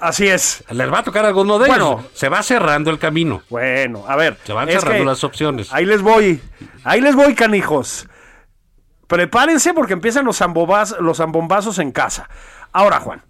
[0.00, 0.64] Así es.
[0.70, 1.98] Les va a tocar alguno de Bueno.
[2.00, 2.10] ellos.
[2.14, 3.42] Se va cerrando el camino.
[3.50, 4.36] Bueno, a ver.
[4.44, 5.72] Se van cerrando las opciones.
[5.72, 6.40] Ahí les voy.
[6.84, 8.08] Ahí les voy, canijos.
[9.06, 12.28] Prepárense porque empiezan los, zambobaz- los zambombazos en casa.
[12.72, 13.22] Ahora, Juan,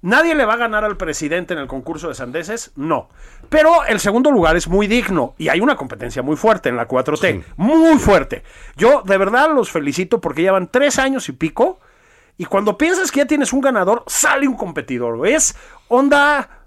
[0.00, 2.70] ¿Nadie le va a ganar al presidente en el concurso de sandeces?
[2.76, 3.08] No.
[3.48, 6.86] Pero el segundo lugar es muy digno y hay una competencia muy fuerte en la
[6.86, 7.42] 4T.
[7.56, 8.44] Muy fuerte.
[8.76, 11.80] Yo de verdad los felicito porque llevan tres años y pico
[12.36, 15.26] y cuando piensas que ya tienes un ganador, sale un competidor.
[15.26, 15.56] Es
[15.88, 16.66] onda...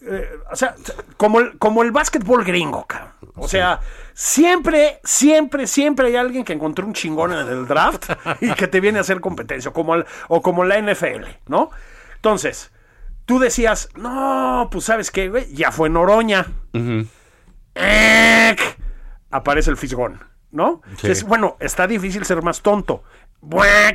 [0.00, 0.74] eh, o sea,
[1.16, 3.12] como el, como el básquetbol gringo, cabrón.
[3.36, 3.80] O sea,
[4.12, 8.80] siempre, siempre, siempre hay alguien que encontró un chingón en el draft y que te
[8.80, 11.70] viene a hacer competencia, como, el- o como la NFL, ¿no?
[12.16, 12.70] Entonces,
[13.24, 16.46] tú decías, no, pues sabes qué, güey, ya fue Noroña.
[17.74, 18.60] ¡Ec!
[19.30, 20.20] Aparece el fisgón,
[20.52, 20.80] ¿no?
[21.00, 21.24] Sí.
[21.26, 23.02] Bueno, está difícil ser más tonto.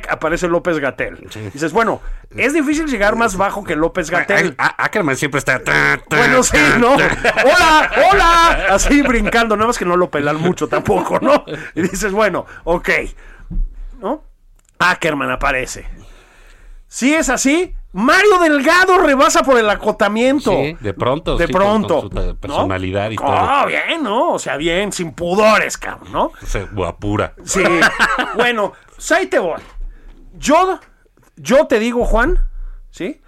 [0.08, 1.28] Aparece López Gatel.
[1.52, 2.00] Dices, bueno,
[2.36, 4.54] es difícil llegar más bajo que López Gatel.
[4.58, 5.62] Ackerman siempre está.
[5.62, 6.96] ta, ta, Bueno, sí, ¿no?
[6.96, 7.08] ta.
[7.44, 7.90] ¡Hola!
[8.10, 8.66] ¡Hola!
[8.70, 11.44] Así brincando, nada más que no lo pelan mucho tampoco, ¿no?
[11.74, 12.88] Y dices, bueno, ok.
[14.00, 14.24] ¿No?
[14.78, 15.86] Ackerman aparece.
[16.88, 20.52] Si es así, Mario Delgado rebasa por el acotamiento.
[20.52, 22.02] Sí, de pronto, De sí, pronto.
[22.02, 22.36] con su ¿no?
[22.36, 23.66] personalidad y Oh, todo.
[23.66, 24.32] bien, ¿no?
[24.32, 26.24] O sea, bien, sin pudores, cabrón, ¿no?
[26.26, 27.34] O sea, guapura.
[27.44, 27.62] Sí.
[28.36, 29.60] bueno, pues ahí te voy.
[30.38, 30.78] Yo,
[31.36, 32.38] yo te digo, Juan,
[32.90, 33.20] ¿sí?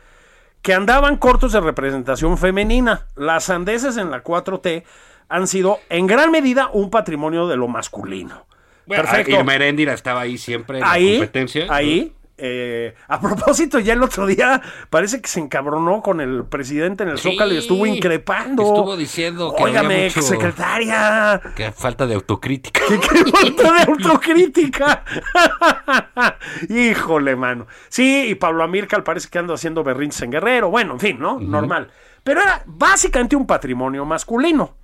[0.63, 3.07] Que andaban cortos de representación femenina.
[3.17, 4.85] Las andeses en la 4T
[5.29, 8.47] han sido en gran medida un patrimonio de lo masculino.
[8.87, 9.33] Bueno, Perfecto.
[9.33, 11.67] Irma Heréndira estaba ahí siempre en ahí, la competencia.
[11.69, 12.15] ahí.
[12.45, 17.11] Eh, a propósito, ya el otro día parece que se encabronó con el presidente en
[17.11, 18.63] el Sí, Zócalo y estuvo increpando.
[18.65, 21.41] estuvo diciendo que Óigame, mucho- secretaria.
[21.55, 22.81] Que falta de autocrítica.
[22.89, 22.99] ¡Qué
[23.31, 25.05] falta de autocrítica!
[26.69, 27.67] Híjole, mano.
[27.89, 30.71] Sí, y Pablo Amílcar parece que anda haciendo berrinches en Guerrero.
[30.71, 31.39] Bueno, en fin, ¿no?
[31.39, 31.91] Normal.
[32.25, 34.75] Pero era básicamente un patrimonio masculino.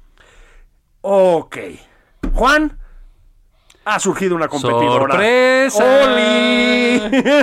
[1.01, 1.57] Ok.
[2.35, 2.78] Juan,
[3.95, 5.15] ha surgido una competidora.
[5.15, 5.85] ¡Sorpresa!
[6.05, 7.03] ¡Oli!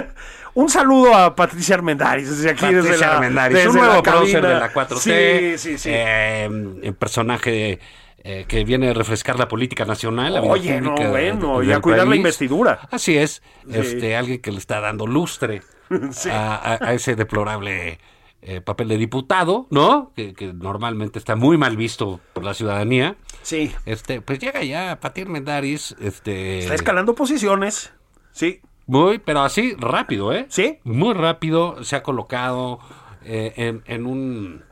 [0.56, 4.04] Un saludo a Patricia Armendáriz desde aquí, desde Patricia la, Armendáriz, desde un la nuevo
[4.04, 4.98] prócer de la 4T.
[5.00, 5.90] Sí, sí, sí.
[5.92, 7.80] eh, personaje
[8.24, 10.34] eh, que viene a refrescar la política nacional.
[10.34, 12.80] la Oye, no, bueno, y a cuidar la investidura.
[12.90, 13.42] Así es.
[13.70, 15.62] Este, alguien que le está dando lustre
[16.12, 16.30] Sí.
[16.30, 18.00] a, a- a ese deplorable
[18.42, 20.14] eh, papel de diputado, ¿no?
[20.16, 23.16] Que, que normalmente está muy mal visto por la ciudadanía.
[23.46, 23.72] Sí.
[23.86, 26.60] Este, pues llega ya Patir Mendaris, este.
[26.60, 27.94] Está escalando posiciones.
[28.32, 28.60] Sí.
[28.88, 30.48] Muy, pero así rápido, ¿eh?
[30.50, 30.80] Sí.
[30.84, 32.80] Muy rápido se ha colocado
[33.24, 34.64] eh, en, en un.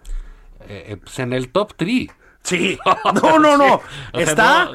[0.68, 2.08] eh, eh, pues en el top 3.
[2.42, 2.80] Sí.
[3.22, 3.82] No, no, no.
[4.14, 4.72] Está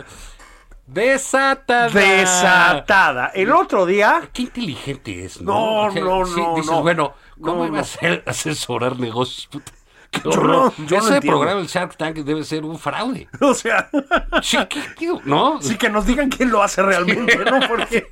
[0.87, 1.88] Desatada.
[1.90, 3.26] desatada.
[3.34, 4.30] El otro día.
[4.32, 5.90] Qué inteligente es, ¿no?
[5.90, 6.82] No, no, no, dices, no.
[6.82, 9.48] bueno, ¿cómo No, iba a ser asesorar negocios?
[9.48, 9.72] Puta,
[10.11, 11.21] qué no- yo no Ese entiendo.
[11.21, 13.29] programa, el Shark Tank, debe ser un fraude.
[13.40, 13.88] O sea.
[14.42, 15.61] Sí, ¿qué- qué- ¿no?
[15.62, 17.61] Sí, que nos digan quién lo hace realmente, ¿no?
[17.68, 18.09] Porque.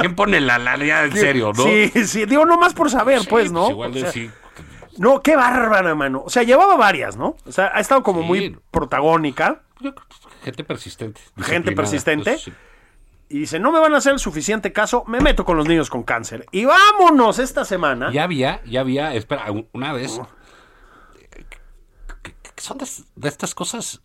[0.00, 1.64] ¿Quién pone la la ya en serio, no?
[1.64, 2.24] Sí, sí.
[2.26, 3.70] Digo, no más por saber, Sí, pues, ¿no?
[3.70, 4.30] igual O de sea, sí.
[4.98, 6.22] No, qué bárbara, mano.
[6.26, 7.36] O sea, llevaba varias, ¿no?
[7.46, 9.62] O sea, ha estado como muy protagónica.
[10.44, 11.20] Gente persistente.
[11.38, 12.32] Gente persistente.
[12.32, 12.50] pues.
[13.30, 15.88] Y dice, no me van a hacer el suficiente caso, me meto con los niños
[15.88, 16.46] con cáncer.
[16.50, 18.10] Y vámonos esta semana.
[18.12, 20.20] Ya había, ya había, espera, un- una vez.
[22.60, 24.00] Que- son de, de estas cosas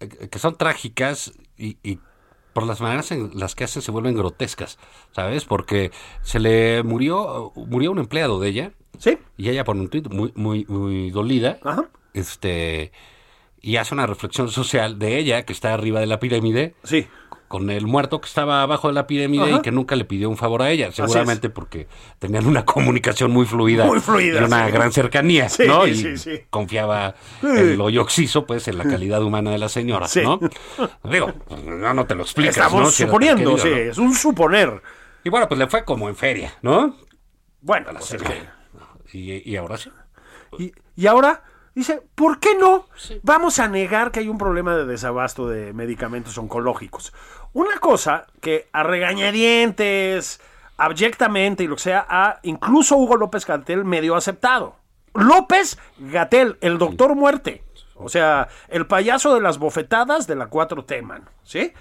[0.00, 1.98] eh, que son trágicas y, y
[2.52, 4.78] por las maneras en las que hacen se vuelven grotescas,
[5.12, 5.44] ¿sabes?
[5.44, 5.90] Porque
[6.22, 9.18] se le murió, murió un empleado de ella Sí.
[9.36, 11.58] y ella pone un tuit muy, muy, muy dolida.
[11.62, 11.88] Ajá.
[12.14, 12.90] Este.
[13.60, 17.06] Y hace una reflexión social de ella, que está arriba de la pirámide, Sí.
[17.48, 19.56] Con el muerto que estaba abajo de la pirámide Ajá.
[19.56, 23.46] y que nunca le pidió un favor a ella, seguramente porque tenían una comunicación muy
[23.46, 24.72] fluida, Muy fluida, y una sí.
[24.72, 25.86] gran cercanía, Sí, ¿no?
[25.86, 26.40] Y sí, sí.
[26.50, 30.06] confiaba en lo yoxiso, pues, en la calidad humana de la señora.
[30.22, 30.38] ¿no?
[31.10, 31.32] Digo,
[31.64, 32.90] no, no te lo explicas, Estamos ¿no?
[32.90, 33.68] Suponiendo, sí.
[33.70, 33.76] ¿no?
[33.76, 34.82] Es un suponer.
[35.24, 36.96] Y bueno, pues le fue como en feria, ¿no?
[37.60, 38.22] Bueno, la pues es.
[39.12, 39.90] Y, y ahora sí.
[40.58, 41.42] Y, y ahora
[41.78, 42.86] dice, ¿por qué no?
[43.22, 47.12] Vamos a negar que hay un problema de desabasto de medicamentos oncológicos.
[47.52, 50.40] Una cosa que a regañadientes,
[50.76, 54.76] abyectamente y lo que sea, ha incluso Hugo López Gatel medio aceptado.
[55.14, 57.64] López Gatel, el doctor muerte.
[57.94, 61.26] O sea, el payaso de las bofetadas de la 4T, mano.
[61.44, 61.72] ¿Sí?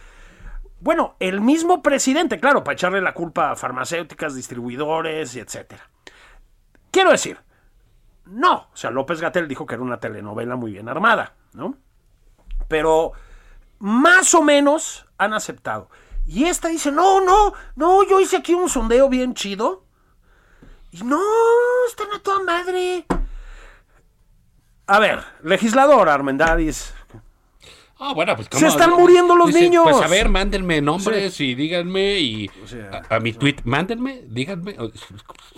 [0.80, 5.90] Bueno, el mismo presidente, claro, para echarle la culpa a farmacéuticas, distribuidores etcétera.
[6.92, 7.40] Quiero decir,
[8.30, 8.70] no.
[8.74, 11.78] O sea, López Gatel dijo que era una telenovela muy bien armada, ¿no?
[12.68, 13.14] Pero
[13.80, 15.90] más o menos han aceptado.
[16.26, 19.86] Y esta dice, no, no, no, yo hice aquí un sondeo bien chido.
[20.92, 21.22] Y no,
[21.88, 23.06] están a toda madre.
[24.88, 26.94] A ver, legislador Armendáriz.
[28.00, 29.84] Ah, bueno, pues Se están muriendo los niños.
[29.84, 32.52] Pues a ver, mándenme nombres y díganme y
[33.10, 34.76] a, a mi tweet, mándenme, díganme.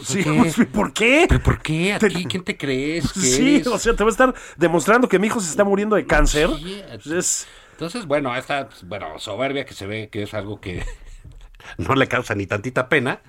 [0.02, 0.32] Sí, ¿Qué?
[0.34, 1.26] pues, ¿por qué?
[1.28, 1.94] ¿Pero por qué?
[1.94, 2.26] ¿A ti?
[2.26, 3.12] ¿Quién te crees?
[3.12, 3.68] que Sí, eres?
[3.68, 6.50] o sea, te va a estar demostrando que mi hijo se está muriendo de cáncer.
[6.58, 10.62] Sí, Pues es- Entonces, bueno, esta pues, bueno, soberbia que se ve que es algo
[10.62, 10.84] que
[11.78, 13.20] no le causa ni tantita pena,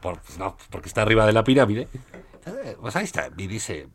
[0.00, 1.88] por, pues, no, porque está arriba de la pirámide.
[2.46, 3.88] Eh, Pues ahí está, y dice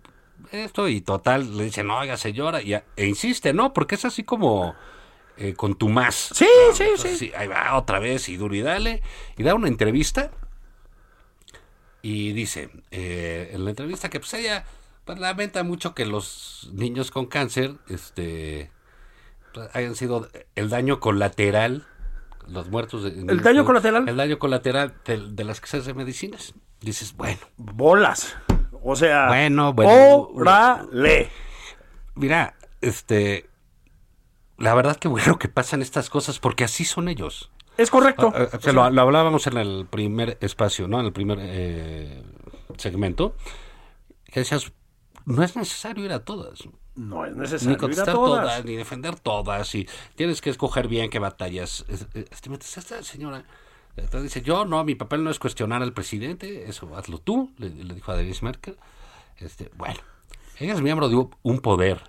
[0.51, 3.73] esto y total, le dice, no, oiga señora, y, a- e insiste, ¿no?
[3.73, 4.75] Porque es así como
[5.37, 6.31] eh, con tu más.
[6.33, 6.75] Sí, ¿no?
[6.75, 7.31] sí, Entonces, sí.
[7.37, 9.01] Ahí va otra vez y duro y dale,
[9.37, 10.31] y da una entrevista
[12.01, 14.65] y dice eh, en la entrevista que pues ella
[15.05, 18.71] pues, lamenta mucho que los niños con cáncer este
[19.53, 21.85] pues, hayan sido el daño colateral
[22.47, 24.07] los muertos de- ¿El daño colateral?
[24.07, 28.35] el daño colateral de, de las escasez de medicinas dices bueno bolas.
[28.83, 30.29] O sea, Bueno, bueno.
[30.33, 31.29] órale.
[32.15, 33.49] mira este
[34.57, 38.31] la verdad que bueno que pasan estas cosas porque así son ellos Es correcto.
[38.35, 40.99] Ah, ah, lo, lo hablábamos en el primer espacio, ¿no?
[40.99, 42.23] En el primer eh,
[42.77, 43.35] segmento.
[44.25, 44.71] Que decías,
[45.25, 46.59] no es necesario ir a todas.
[46.95, 48.41] No es Ni necesario ir a contestar todas.
[48.47, 48.65] todas.
[48.65, 49.75] ni defender todas.
[49.75, 51.85] Y tienes que escoger bien qué batallas.
[51.87, 53.45] Es- es- Este, esta señora
[53.97, 57.69] entonces dice, yo no, mi papel no es cuestionar al presidente, eso hazlo tú, le,
[57.69, 58.77] le dijo a Denise Merkel.
[59.37, 59.99] Este, bueno,
[60.59, 62.01] ella es miembro de un- poder.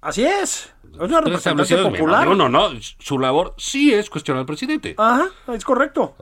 [0.00, 0.72] Así es.
[0.94, 2.28] Es una establecidos popular.
[2.28, 4.94] uno, no, su labor sí es cuestionar al presidente.
[4.98, 6.16] Ajá, es correcto.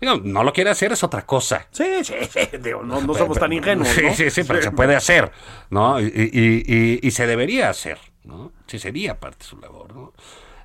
[0.00, 1.66] Digo, no lo quiere hacer, es otra cosa.
[1.70, 2.40] Sí, sí, sí.
[2.60, 4.14] digo, no, no somos tan ingenuos, Sí, ¿no?
[4.14, 5.32] sí, sí, pero se puede hacer,
[5.70, 6.00] ¿no?
[6.00, 8.52] Y, y- y- y se debería hacer, ¿no?
[8.66, 10.12] Sí, sería parte de su labor, ¿no?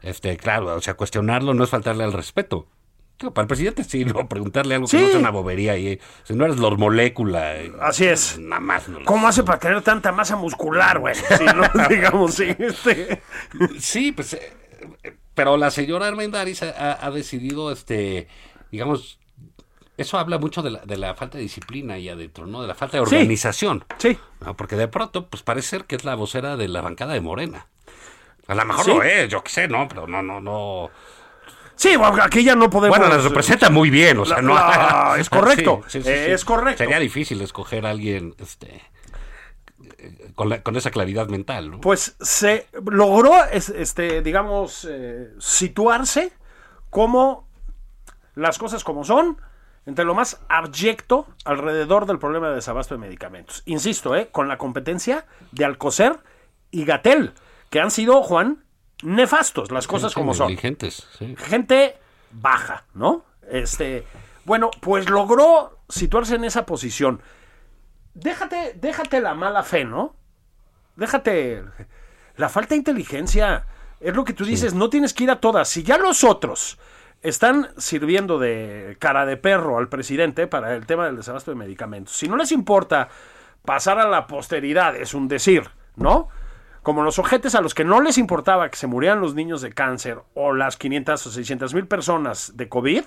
[0.02, 2.68] Este, claro, o sea, cuestionarlo no es faltarle al respeto.
[3.22, 6.34] Digo, para el presidente sí, no, preguntarle algo que no sea una bobería y si
[6.34, 7.56] no eres Lord Molécula.
[7.62, 8.40] eh, Así es.
[8.40, 8.90] Nada más.
[8.90, 11.14] No ¿Cómo hace para tener tanta masa muscular, güey?
[11.38, 11.88] Sí, ¿no?
[11.90, 12.48] Digamos, sí.
[12.58, 13.22] Este.
[13.80, 14.52] Sí, pues, eh,
[15.04, 18.28] eh, pero la señora Armendáriz ha, decidido, este,
[18.72, 19.20] digamos,
[19.98, 22.62] eso habla mucho de la, de la falta de disciplina ahí adentro, ¿no?
[22.64, 23.14] De la falta de Sí.
[23.16, 23.86] organización.
[24.00, 24.18] Sí.
[24.44, 27.22] No, porque de pronto, pues parece ser que es la vocera de la bancada de
[27.22, 27.68] Morena.
[28.48, 28.92] A lo mejor ¿Sí?
[28.92, 29.88] lo es, yo qué sé, ¿no?
[29.88, 30.90] Pero no, no, no.
[31.82, 32.96] Sí, aquí ya no podemos.
[32.96, 34.54] Bueno, las representa muy bien, o sea, La- no.
[34.54, 36.78] la- es correcto, eh, es correcto.
[36.78, 38.84] Sería difícil escoger a alguien, este,
[39.98, 41.82] eh, con, la- con esa claridad mental, ¿no?
[41.82, 46.32] Pues se logró, es- este, digamos, eh, situarse
[46.91, 47.48] como
[48.36, 49.41] las cosas como son,
[49.88, 53.63] entre lo más abyecto alrededor del problema de desabasto de medicamentos.
[53.65, 56.20] Insisto, eh, con la competencia de Alcocer
[56.70, 57.34] y Gatel,
[57.72, 58.63] que han sido, Juan,
[59.04, 60.56] nefastos, las cosas como son.
[61.18, 61.36] sí.
[61.38, 61.98] gente
[62.32, 63.26] baja, ¿no?
[63.50, 64.06] Este,
[64.46, 67.22] bueno, pues logró situarse en esa posición.
[68.14, 70.16] Déjate, déjate la mala fe, ¿no?
[70.96, 71.64] Déjate
[72.38, 73.66] la falta de inteligencia.
[74.00, 75.70] Es lo que tú dices, no tienes que ir a todas.
[75.70, 76.80] Si ya los otros
[77.22, 82.16] están sirviendo de cara de perro al presidente para el tema del desabasto de medicamentos,
[82.16, 83.10] si no les importa
[83.64, 86.30] pasar a la posteridad, es un decir, ¿no?
[86.84, 89.72] Como los ojetes a los que no les importaba que se murieran los niños de
[89.72, 93.04] cáncer o las 500 o 600 mil personas de COVID,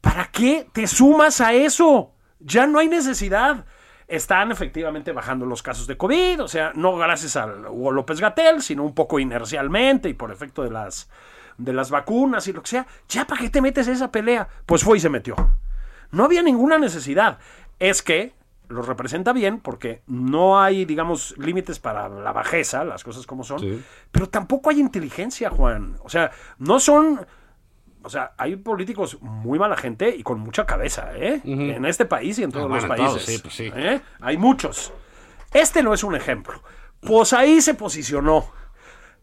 [0.00, 2.12] ¿para qué te sumas a eso?
[2.40, 3.64] Ya no hay necesidad.
[4.08, 8.60] Están efectivamente bajando los casos de COVID, o sea, no gracias a Hugo López Gatel,
[8.62, 11.08] sino un poco inercialmente y por efecto de las,
[11.58, 12.86] de las vacunas y lo que sea.
[13.08, 14.48] ¿Ya para qué te metes a esa pelea?
[14.66, 15.36] Pues fue y se metió.
[16.10, 17.38] No había ninguna necesidad.
[17.78, 18.34] Es que
[18.72, 23.60] los representa bien porque no hay, digamos, límites para la bajeza, las cosas como son,
[23.60, 23.82] Sí.
[24.10, 25.96] pero tampoco hay inteligencia, Juan.
[26.02, 27.24] O sea, no son...
[28.04, 31.40] O sea, hay políticos muy mala gente y con mucha cabeza, ¿eh?
[31.44, 33.24] En este país y en todos Ah, los bueno, países.
[33.24, 33.70] todos, sí, pues sí.
[33.76, 34.00] ¿eh?
[34.20, 34.92] Hay muchos.
[35.52, 36.60] Este no es un ejemplo.
[37.00, 38.46] Pues ahí se posicionó.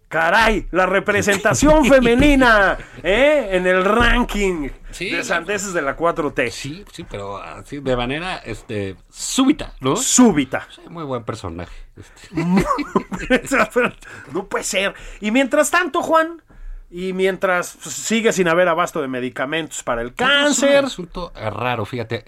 [0.10, 3.50] Caray, la representación femenina ¿eh?
[3.52, 6.50] en el ranking Sí, de sandeces de la 4T.
[6.50, 9.96] Sí, sí, pero así de manera este súbita, ¿no?
[9.96, 10.68] Súbita.
[10.74, 11.72] Sí, muy buen personaje.
[11.96, 12.36] este.
[14.34, 14.96] no puede ser.
[15.22, 16.42] Y mientras tanto, Juan,
[16.90, 21.86] y mientras sigue sin haber abasto de medicamentos para el Es un cáncer, asunto raro,
[21.86, 22.26] fíjate.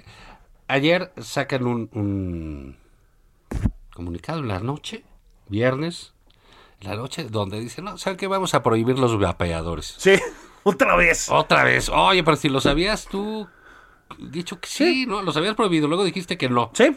[0.67, 2.77] Ayer sacan un, un
[3.93, 5.03] comunicado en la noche,
[5.47, 6.13] viernes,
[6.81, 8.27] la noche, donde dicen, no, ¿saben qué?
[8.27, 9.95] Vamos a prohibir los vapeadores.
[9.97, 10.13] sí,
[10.63, 11.29] otra vez.
[11.29, 13.47] Otra vez, oye, pero si lo sabías tú,
[14.19, 15.21] dicho que sí, ¿no?
[15.21, 16.71] Los habías prohibido, luego dijiste que no.
[16.73, 16.95] Sí,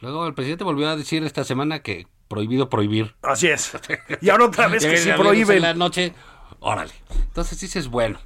[0.00, 3.14] Luego el presidente volvió a decir esta semana que prohibido prohibir.
[3.22, 3.72] así es.
[4.20, 5.78] Y ahora otra vez que sí viernes En la prohíben.
[5.78, 6.12] noche,
[6.60, 6.92] órale.
[7.28, 8.18] Entonces dices, bueno,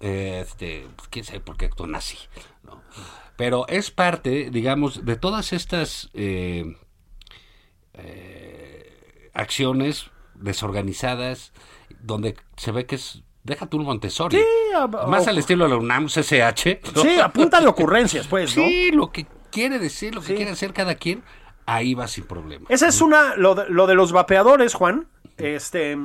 [0.00, 2.16] este, pues, quién sabe por qué actúan así,
[2.62, 2.80] ¿no?
[3.36, 6.74] Pero es parte, digamos, de todas estas eh,
[7.94, 10.10] eh, acciones
[10.40, 11.52] desorganizadas
[12.00, 13.22] donde se ve que es.
[13.44, 14.38] Deja tú un Montessori.
[14.38, 16.80] Sí, a- Más o- al estilo de la UNAM, CCH.
[16.96, 17.02] ¿no?
[17.02, 18.62] Sí, a punta de ocurrencias, pues, ¿no?
[18.66, 20.34] Sí, lo que quiere decir, lo que Sí.
[20.34, 21.22] quiere hacer cada quien,
[21.64, 22.66] ahí va sin problema.
[22.68, 25.06] Esa es una, lo de, lo de los vapeadores, Juan,
[25.36, 25.96] este,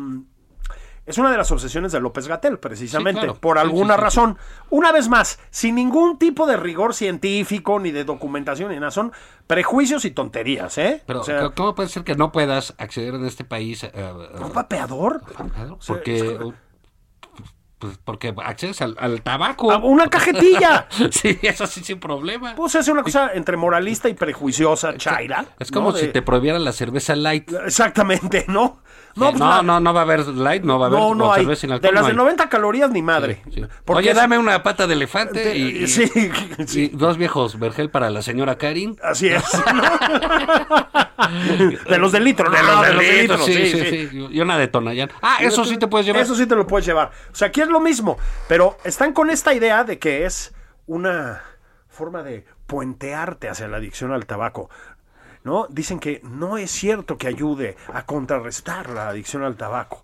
[1.06, 3.40] es una de las obsesiones de López Gatel, precisamente, Sí, claro.
[3.42, 4.38] por alguna sí, sí, razón.
[4.70, 9.12] Una vez más, sin ningún tipo de rigor científico, ni de documentación, ni nada, son
[9.48, 11.04] prejuicios y tonterías, ¿eh?
[11.06, 13.84] Pero, O sea, ¿cómo puede ser que no puedas acceder en este país?
[13.84, 13.92] eh,
[14.40, 15.22] ¿un vapeador?
[15.36, 16.38] Sea, porque, es-
[17.80, 19.72] pues, porque accedes al, al tabaco.
[19.72, 20.88] A una cajetilla.
[21.10, 22.54] sí, eso sí sin problema.
[22.56, 25.46] Pues es una cosa entre moralista y prejuiciosa, chaira.
[25.58, 25.98] es como ¿no?
[25.98, 27.52] si De- te prohibieran la cerveza light.
[27.66, 28.82] Exactamente, ¿no?
[29.16, 31.16] No, pues no, la- no, no va a haber light, no va a haber no,
[31.16, 31.44] no hay.
[31.56, 31.94] sin De alcohol.
[31.94, 32.18] las no de hay.
[32.18, 33.42] 90 calorías ni madre.
[33.54, 33.66] Sí.
[33.84, 36.10] Porque Oye, es- dame una pata de elefante y, y- Sí,
[36.76, 38.98] y dos viejos vergel para la señora Karin.
[39.04, 39.44] así es.
[41.90, 44.08] de los de litro, De no, los de los de litro, sí, sí, sí, sí.
[44.10, 44.28] sí.
[44.32, 45.10] Y una de Tonayán.
[45.22, 46.22] Ah, eso sí te puedes llevar.
[46.22, 47.12] Eso sí te lo puedes llevar.
[47.32, 48.18] O sea, aquí es lo mismo.
[48.48, 50.54] Pero están con esta idea de que es
[50.88, 51.42] una
[51.88, 54.70] forma de puentearte hacia la adicción al tabaco.
[55.44, 55.66] ¿No?
[55.70, 60.04] Dicen que no es cierto que ayude a contrarrestar la adicción al tabaco.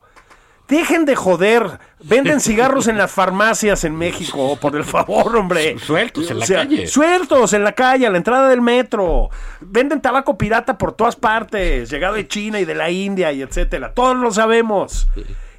[0.67, 1.79] Dejen de joder.
[2.03, 5.77] Venden cigarros en las farmacias en México, por el favor, hombre.
[5.79, 6.87] Sueltos en la O sea, calle.
[6.87, 9.29] Sueltos en la calle, a la entrada del metro.
[9.61, 13.93] Venden tabaco pirata por todas partes, llegado de China y de la India y etcétera.
[13.93, 15.07] Todos lo sabemos.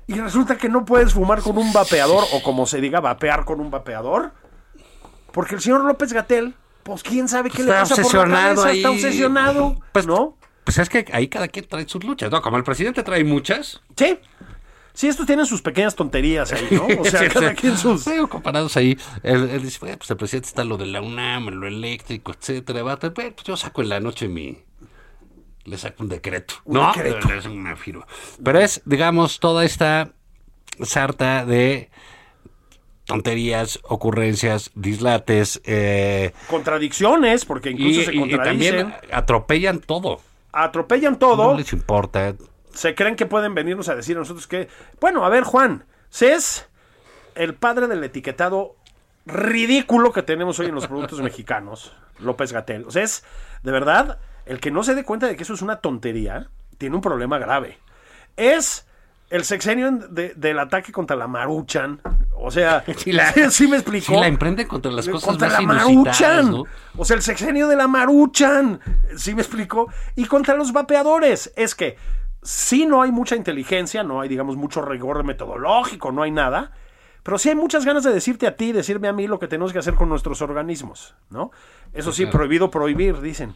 [0.06, 3.60] Y resulta que no puedes fumar con un vapeador, o como se diga, vapear con
[3.60, 4.32] un vapeador.
[5.32, 6.54] Porque el señor López Gatel,
[6.88, 8.76] pues quién sabe qué le pasa por la obsesionado ahí.
[8.78, 9.80] está obsesionado.
[9.92, 10.36] Pues, ¿No?
[10.64, 12.42] Pues es que ahí cada quien trae sus luchas, ¿no?
[12.42, 13.80] Como el presidente trae muchas.
[13.96, 14.18] Sí.
[14.92, 16.86] Sí, estos tienen sus pequeñas tonterías ahí, ¿no?
[17.00, 17.56] O sea, Sí, cada sí.
[17.56, 18.02] quien sus.
[18.02, 18.98] Sí, comparados ahí.
[19.22, 22.82] Él, él dice, "Bueno, pues el presidente está lo de la UNAM, lo eléctrico, etcétera.
[22.82, 24.58] Va, pues, pues yo saco en la noche mi...
[25.64, 26.54] Le saco un decreto.
[26.64, 27.28] Un no, decreto.
[27.28, 28.06] le saco una firma.
[28.42, 30.10] Pero es, digamos, toda esta
[30.82, 31.90] sarta de
[33.08, 38.76] tonterías, ocurrencias, dislates, eh, Contradicciones, porque incluso y, se y- y contradicen.
[38.90, 40.20] también atropellan todo.
[40.52, 41.52] atropellan todo.
[41.52, 42.34] No les importa.
[42.72, 44.68] se creen que pueden venirnos a decir a nosotros que,
[45.00, 45.84] bueno, a ver, Juan,
[46.20, 46.68] es
[47.34, 48.76] el padre del etiquetado
[49.26, 52.84] ridículo que tenemos hoy en los productos mexicanos, López Gatel.
[52.86, 53.24] O sea, es
[53.62, 56.48] de verdad el que no se dé cuenta de que eso es una tontería,
[56.78, 57.78] tiene un problema grave.
[58.36, 58.86] Es
[59.30, 62.00] el sexenio de- del ataque contra la Maruchan.
[62.40, 64.14] O sea, Sí, la- sí me explicó.
[64.20, 66.50] La emprenden contra las cosas contra más la Maruchan.
[66.50, 66.64] ¿no?
[66.96, 68.80] O sea, el sexenio de la Maruchan.
[69.16, 69.92] ¿Sí me explico?
[70.16, 71.52] Y contra los vapeadores.
[71.56, 71.96] Es que
[72.42, 76.72] sí no hay mucha inteligencia, no hay, digamos, mucho rigor metodológico, no hay nada.
[77.22, 79.72] Pero sí hay muchas ganas de decirte a ti, decirme a mí lo que tenemos
[79.72, 81.50] que hacer con nuestros organismos, ¿no?
[81.92, 83.54] Eso sí, prohibido prohibir, dicen.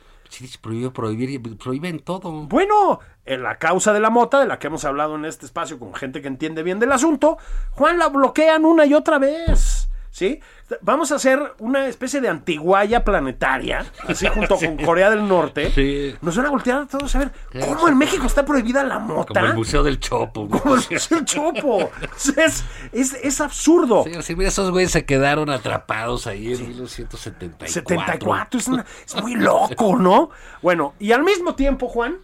[0.60, 2.46] Prohibido prohibir, prohíben todo.
[2.46, 5.78] Bueno, en la causa de la mota, de la que hemos hablado en este espacio
[5.78, 7.36] con gente que entiende bien del asunto,
[7.72, 9.81] Juan la bloquean una y otra vez.
[10.22, 10.40] ¿Sí?
[10.82, 15.70] Vamos a hacer una especie de antiguaya planetaria, así junto con Corea del Norte.
[15.72, 16.14] Sí.
[16.22, 19.34] Nos van a voltear a todos a ver cómo en México está prohibida la mota.
[19.34, 20.46] Como el Museo del Chopo.
[20.48, 20.58] ¿no?
[20.60, 21.90] Como el Museo del Chopo.
[22.36, 24.04] Es, es, es absurdo.
[24.22, 27.68] Sí, mira, esos güeyes se quedaron atrapados ahí en 1974.
[27.68, 30.30] 74, es, una- es muy loco, ¿no?
[30.62, 32.18] Bueno, y al mismo tiempo, Juan,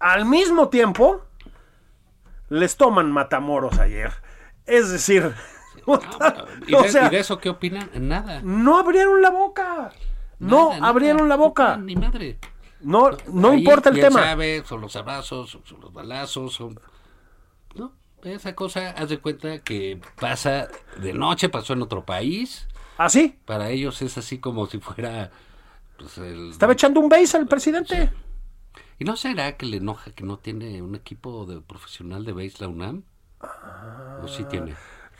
[0.00, 1.22] al mismo tiempo,
[2.48, 4.12] les toman matamoros ayer.
[4.66, 5.32] Es decir,
[6.66, 7.90] ¿Y o de, sea, y de eso qué opinan?
[7.94, 8.40] Nada.
[8.42, 9.92] no abrieron la boca.
[10.38, 10.88] No Nada, nada.
[10.88, 11.76] abrieron la No boca.
[11.76, 12.38] Ni madre.
[12.80, 14.22] No, no Ahí, importa el tema.
[14.22, 16.78] sabe, son los abrazos, son, los balazos, son...
[17.74, 20.68] No, esa cosa, haz de cuenta que pasa
[20.98, 22.68] de noche, pasó en otro país.
[22.98, 23.38] Así.
[23.46, 25.30] Para ellos es así como si fuera...
[25.98, 26.50] Pues, el...
[26.50, 28.10] Estaba echando un base al presidente.
[28.98, 32.56] ¿Y no será que le enoja que no tiene un equipo de profesional de base
[32.60, 33.02] la UNAM?
[34.22, 34.74] ¿O sí tiene?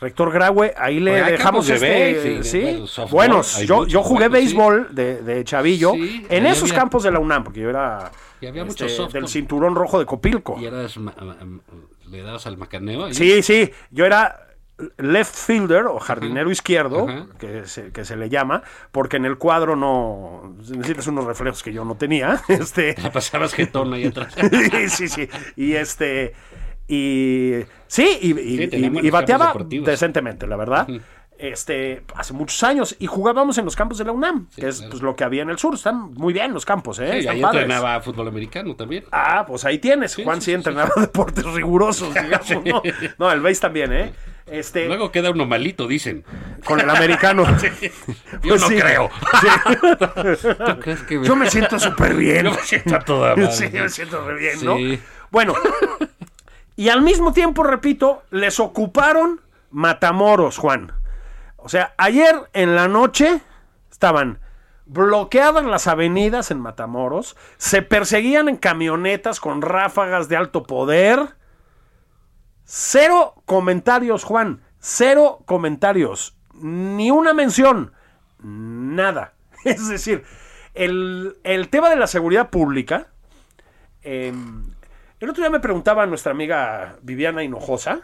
[0.05, 2.59] Rector Graue, ahí le Pues dejamos de este, base, sí.
[2.59, 4.31] y, bueno, softball, Bueno, hay yo, yo jugué sí.
[4.33, 8.11] béisbol de, de chavillo Sí, en esos había- campos de la UNAM, porque yo era
[8.41, 10.57] Y había este, mucho del cinturón rojo de Copilco.
[10.61, 10.97] ¿Y eras
[12.11, 13.07] le dabas al macaneo?
[13.07, 13.15] ahí?
[13.15, 14.41] Sí, sí, yo era
[14.99, 17.07] left fielder o jardinero izquierdo,
[17.39, 21.73] que se, que se le llama, porque en el cuadro no necesitas unos reflejos que
[21.73, 22.43] yo no tenía.
[22.49, 24.35] Este, La pasabas jetón ahí atrás.
[24.89, 25.29] sí, sí.
[25.57, 26.35] Y este.
[26.89, 27.61] Y.
[27.87, 29.87] Sí, y, Sí, bateaba deportivos.
[29.87, 30.87] decentemente, la verdad.
[31.37, 32.95] Este, hace muchos años.
[32.99, 34.91] Y jugábamos en los campos de la UNAM, que es claro.
[34.91, 35.75] pues, lo que había en el sur.
[35.75, 37.09] Están muy bien los campos, ¿eh?
[37.11, 37.63] Sí, Están ahí padres.
[37.63, 39.05] entrenaba fútbol americano también.
[39.11, 40.15] Ah, pues ahí tienes.
[40.17, 42.83] Juan sí, entrenaba deportes rigurosos, digamos, ¿no?
[43.19, 44.13] No, el base también, ¿eh?
[44.47, 46.23] Este, Luego queda uno malito, dicen.
[46.65, 47.45] con el americano.
[48.43, 48.77] Yo Pues no sí.
[48.77, 49.11] creo.
[50.67, 52.45] ¿Tú crees que Yo me siento súper bien.
[52.45, 53.53] Yo me siento a toda madre.
[53.53, 54.65] Sí, me siento re bien, Sí.
[54.67, 54.77] ¿no?
[55.31, 55.55] Bueno,
[56.77, 60.93] Y al mismo tiempo, repito, les ocuparon Matamoros, Juan.
[61.57, 63.41] O sea, ayer en la noche
[63.91, 64.41] estaban
[64.87, 71.37] bloqueadas las avenidas en Matamoros, se perseguían en camionetas con ráfagas de alto poder.
[72.65, 74.63] Cero comentarios, Juan.
[74.79, 76.37] Cero comentarios.
[76.55, 77.93] Ni una mención.
[78.43, 79.33] Nada.
[79.65, 80.25] Es decir,
[80.75, 83.09] el, el tema de la seguridad pública.
[84.03, 84.35] eh,
[85.25, 88.01] el otro día me preguntaba nuestra amiga Viviana Hinojosa,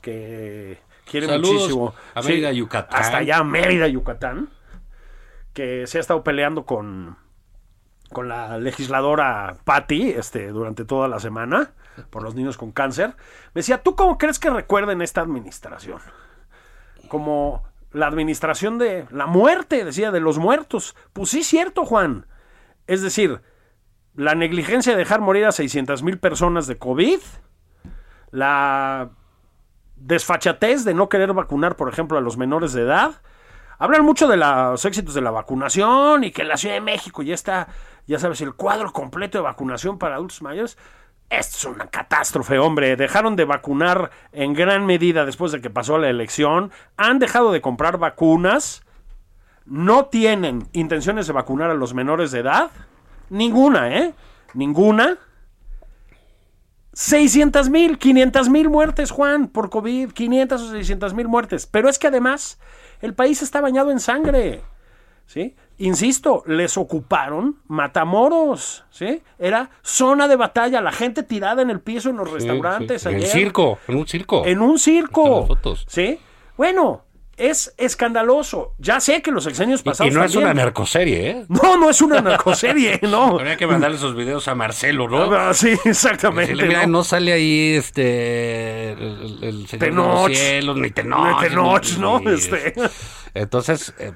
[0.00, 1.94] que quiere Saludos muchísimo.
[2.14, 3.00] a Mérida, Yucatán.
[3.00, 4.48] Hasta allá, Mérida, Yucatán.
[5.52, 7.16] Que se ha estado peleando con,
[8.12, 11.72] con la legisladora Patti este, durante toda la semana
[12.10, 13.14] por los niños con cáncer.
[13.54, 16.00] Me decía, ¿tú cómo crees que recuerden esta administración?
[17.08, 20.96] Como la administración de la muerte, decía, de los muertos.
[21.12, 22.26] Pues sí, cierto, Juan.
[22.86, 23.40] Es decir,
[24.16, 27.20] la negligencia de dejar morir a 600 mil personas de COVID,
[28.30, 29.10] la
[29.96, 33.22] desfachatez de no querer vacunar, por ejemplo, a los menores de edad.
[33.78, 37.34] Hablan mucho de los éxitos de la vacunación y que la Ciudad de México ya
[37.34, 37.68] está,
[38.06, 40.78] ya sabes, el cuadro completo de vacunación para adultos mayores.
[41.28, 42.96] Esto es una catástrofe, hombre.
[42.96, 46.70] Dejaron de vacunar en gran medida después de que pasó la elección.
[46.96, 48.82] Han dejado de comprar vacunas.
[49.66, 52.70] No tienen intenciones de vacunar a los menores de edad.
[53.30, 54.14] Ninguna, ¿eh?
[54.54, 55.18] Ninguna.
[56.92, 60.12] 600 mil, 500 mil muertes, Juan, por COVID.
[60.12, 61.66] 500 o 600 mil muertes.
[61.66, 62.58] Pero es que además
[63.02, 64.62] el país está bañado en sangre.
[65.26, 65.56] ¿Sí?
[65.78, 69.22] Insisto, les ocuparon Matamoros, ¿sí?
[69.38, 73.02] Era zona de batalla, la gente tirada en el piso en los restaurantes.
[73.02, 73.08] Sí.
[73.08, 73.32] En el ayer.
[73.32, 74.46] circo, en un circo.
[74.46, 75.48] En un circo.
[75.88, 76.18] ¿Sí?
[76.56, 77.02] Bueno,
[77.36, 78.74] es escandaloso.
[78.78, 80.12] Ya sé que los exenios Y- pasados.
[80.12, 81.44] y no es una narcoserie, ¿eh?
[81.48, 83.38] No, no es una narcoserie, no.
[83.38, 85.32] Habría que mandarle esos videos a Marcelo, ¿no?
[85.34, 86.52] Ah, Sí, exactamente.
[86.52, 86.98] Decirle, mira, ¿no?
[86.98, 90.28] no sale ahí este el, el señor de Tenoch.
[90.28, 92.20] los cielos, ni Tenoch, Ni Tenoch, ni- ¿no?
[92.20, 92.74] ni- Este.
[93.34, 94.12] Entonces, eh,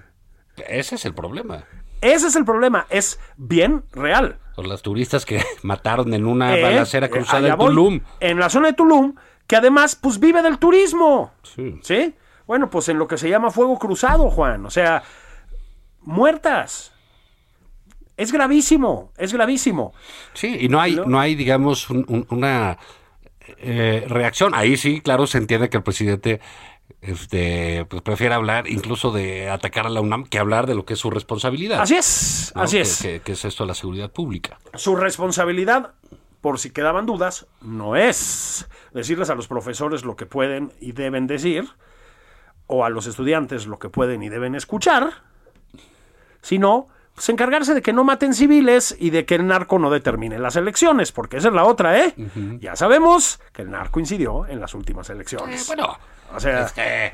[0.69, 1.65] ese es el problema.
[2.01, 2.87] Ese es el problema.
[2.89, 4.39] Es bien real.
[4.57, 7.59] Son las turistas que mataron en una Eh, balacera eh, cruzada en.
[7.59, 8.01] Tulum.
[8.21, 9.15] En la zona de Tulum,
[9.47, 11.33] que además, pues vive del turismo.
[11.43, 11.79] Sí.
[11.83, 12.15] ¿Sí?
[12.51, 14.67] Bueno, pues en lo que se llama fuego cruzado, Juan.
[14.67, 15.05] O sea,
[16.01, 16.91] muertas.
[18.17, 19.95] Es gravísimo, es gravísimo.
[20.35, 21.05] Sí, y no hay, ¿No?
[21.05, 22.77] no hay digamos, un- un- una
[23.59, 24.53] eh, reacción.
[24.57, 26.41] Ahí sí, claro, se entiende que el presidente
[27.03, 30.95] este, pues, prefiere hablar incluso de atacar a la UNAM que hablar de lo que
[30.95, 31.81] es su responsabilidad.
[31.81, 32.63] Así es, ¿no?
[32.63, 33.01] así Que- es.
[33.01, 34.59] Que, que es esto de la seguridad pública.
[34.75, 35.93] Su responsabilidad,
[36.41, 41.29] por si quedaban dudas, no es decirles a los profesores lo que pueden y deben
[41.29, 41.69] decir,
[42.73, 45.11] o a los estudiantes lo que pueden y deben escuchar,
[46.41, 50.39] sino pues, encargarse de que no maten civiles y de que el narco no determine
[50.39, 52.15] las elecciones, porque esa es la otra, ¿eh?
[52.61, 55.67] Ya sabemos que el narco incidió en las últimas Eh, elecciones.
[55.67, 55.99] bueno,
[56.35, 57.13] O sea- este,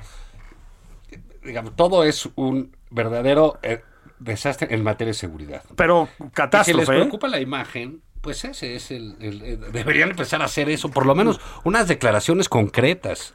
[1.43, 3.83] digamos, todo es un verdadero eh,
[4.19, 5.63] desastre en materia de seguridad.
[5.75, 7.01] Pero Y si les catástrofe, ¿eh?
[7.01, 11.07] preocupa la imagen, pues ese es el, el- el- Deberían empezar a hacer eso, por
[11.07, 13.33] lo menos unas declaraciones concretas,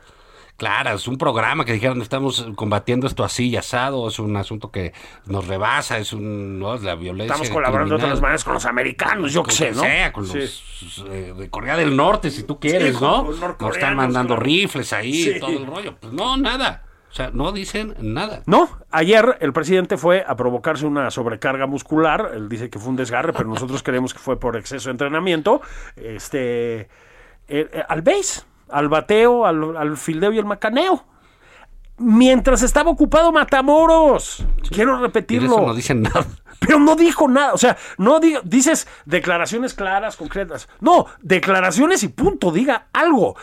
[0.62, 4.94] claras, un programa que dijeran estamos combatiendo esto así y asado, es un asunto que
[5.26, 6.76] nos rebasa, es un, ¿no?
[6.76, 7.34] es la violencia.
[7.34, 9.82] Estamos colaborando de otras maneras con los americanos, yo qué sé, ¿no?
[9.82, 10.38] sea, con Sí.
[10.38, 13.24] los eh, de Corea del Norte, si tú quieres, ¿no?
[13.60, 14.44] Nos están mandando claro.
[14.44, 15.40] rifles ahí, Sí.
[15.40, 15.96] todo el rollo.
[16.00, 16.84] Pues no, nada.
[17.10, 18.44] O sea, no dicen nada.
[18.46, 22.34] No, ayer el presidente fue a provocarse una sobrecarga muscular.
[22.36, 25.60] Él dice que fue un desgarre, pero nosotros creemos que fue por exceso de entrenamiento.
[25.96, 26.88] Este, eh,
[27.50, 31.06] eh, al base, al bateo, al, al fildeo y el macaneo.
[31.98, 34.44] Mientras estaba ocupado Matamoros.
[34.70, 35.58] Quiero repetirlo.
[35.58, 36.26] eso no dicen nada.
[36.60, 40.70] Pero no dijo nada, o sea, no diga, dices declaraciones claras, concretas.
[40.80, 43.36] No, declaraciones y punto, diga algo.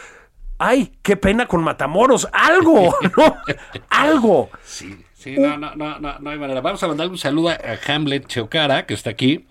[0.57, 3.37] Ay, qué pena con Matamoros, algo, ¿no?
[3.91, 4.51] algo.
[4.65, 6.61] Sí, sí, no, no, no, no, no hay manera.
[6.61, 7.59] Vamos a mandarle un saludo a
[7.89, 9.47] Hamlet Cheocara, que está aquí.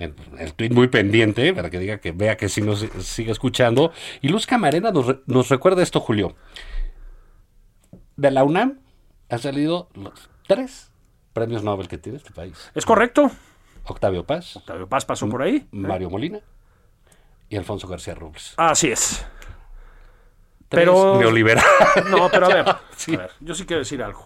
[0.00, 3.92] El tweet muy pendiente, para que diga que vea que sí nos sigue escuchando.
[4.22, 6.34] Y Luz Camarena nos, re- nos recuerda esto, Julio.
[8.16, 8.80] De la UNAM
[9.28, 10.90] han salido los tres
[11.32, 12.70] premios Nobel que tiene este país.
[12.74, 13.30] Es correcto.
[13.84, 15.66] Octavio Paz, Octavio Paz pasó por ahí.
[15.70, 16.40] Mario Molina
[17.48, 18.54] y Alfonso García Robles.
[18.56, 19.24] Así es.
[20.68, 21.64] Tres Pero- neoliberal.
[22.10, 22.64] No, pero a ver,
[22.96, 23.14] Sí.
[23.14, 24.24] a ver, yo sí quiero decir algo.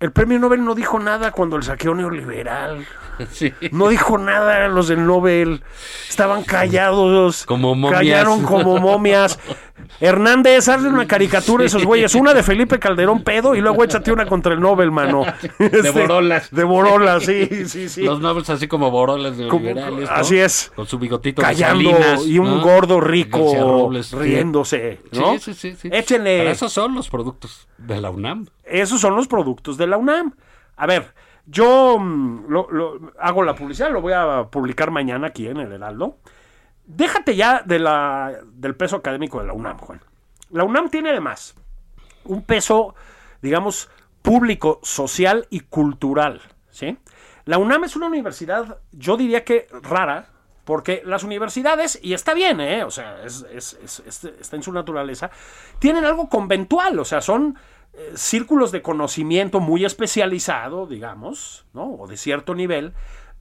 [0.00, 2.86] El premio Nobel no dijo nada cuando el saqueo neoliberal.
[3.32, 3.52] Sí.
[3.72, 5.64] No dijo nada los del Nobel.
[6.08, 7.46] Estaban callados.
[7.46, 7.98] Como momias.
[7.98, 9.40] Callaron como momias.
[10.00, 12.14] Hernández, hazle una caricatura a esos güeyes.
[12.14, 15.24] Una de Felipe Calderón pedo y luego échate una contra el Nobel, mano.
[15.58, 16.50] De Borolas.
[16.50, 18.02] De Borolas, sí, sí, sí.
[18.02, 20.14] Los nobles así como borolas de Como- liberales, ¿no?
[20.14, 20.70] así es.
[20.76, 22.60] Con su bigotito de Callando Salinas, y un ¿no?
[22.62, 25.32] gordo rico Robles, riéndose, ¿no?
[25.38, 25.88] Sí, sí, sí, sí.
[25.92, 26.38] Échenle.
[26.38, 28.46] Pero esos son los productos de la UNAM.
[28.64, 30.34] Esos son los productos de la UNAM.
[30.76, 31.12] A ver,
[31.46, 35.72] yo mm, lo- lo- hago la publicidad, lo voy a publicar mañana aquí en el
[35.72, 36.16] Heraldo.
[36.88, 40.00] Déjate ya de la, del peso académico de la UNAM, Juan.
[40.50, 41.54] La UNAM tiene además
[42.24, 42.94] un peso,
[43.42, 43.90] digamos,
[44.22, 46.40] público, social y cultural.
[46.70, 46.96] ¿sí?
[47.44, 50.30] La UNAM es una universidad, yo diría que rara,
[50.64, 52.84] porque las universidades, y está bien, ¿eh?
[52.84, 55.30] o sea, es- es- es- es- está en su naturaleza,
[55.78, 57.58] tienen algo conventual, o sea, son
[57.94, 61.84] eh, círculos de conocimiento muy especializado, digamos, ¿no?
[61.94, 62.92] o de cierto nivel,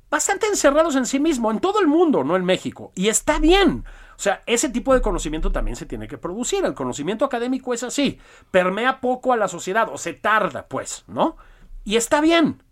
[0.09, 2.91] bastante encerrados en sí mismo, en todo el mundo, no en México.
[2.95, 3.85] Y está bien.
[4.17, 6.65] O sea, ese tipo de conocimiento también se tiene que producir.
[6.65, 8.19] El conocimiento académico es así.
[8.49, 11.37] Permea poco a la sociedad, o se tarda, pues, ¿no?
[11.83, 12.63] Y está bien.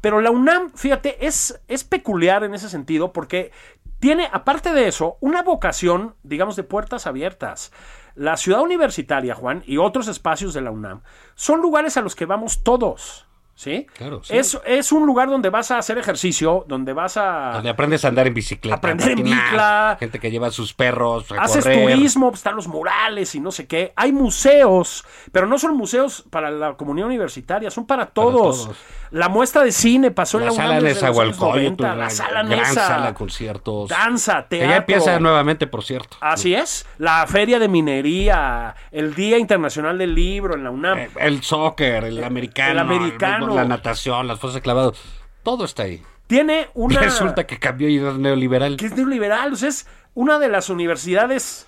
[0.00, 3.52] Pero la UNAM, fíjate, es, es peculiar en ese sentido porque
[4.00, 7.72] tiene, aparte de eso, una vocación, digamos, de puertas abiertas.
[8.14, 11.02] La ciudad universitaria, Juan, y otros espacios de la UNAM,
[11.34, 13.27] son lugares a los que vamos todos.
[13.58, 13.88] ¿Sí?
[13.94, 14.36] Claro, sí.
[14.36, 17.50] Es, es un lugar donde vas a hacer ejercicio, donde vas a...
[17.54, 18.76] Donde aprendes a andar en bicicleta.
[18.76, 19.96] Aprender en bicla.
[19.98, 21.82] Gente que lleva sus perros a Haces correr.
[21.96, 23.92] turismo, están los murales y no sé qué.
[23.96, 28.66] Hay museos, pero no son museos para la comunidad universitaria, son para todos.
[28.66, 28.76] todos.
[29.10, 32.48] La muestra de cine pasó La en la sala Nezahualcóyotl, 90, la una sala gran
[32.60, 33.88] Nesa, sala de conciertos.
[33.88, 34.68] danza, Que teatro.
[34.70, 36.16] ya empieza nuevamente, por cierto.
[36.20, 40.98] Así es, la feria de minería, el Día Internacional del Libro en la UNAM.
[40.98, 43.47] Eh, El soccer, el americano, El americano.
[43.54, 44.94] La natación, las fuerzas de clavado.
[45.42, 46.02] Todo está ahí.
[46.26, 47.00] Tiene Y una...
[47.00, 48.76] resulta que cambió y es neoliberal.
[48.76, 51.66] que es neoliberal, o sea, es una de las universidades,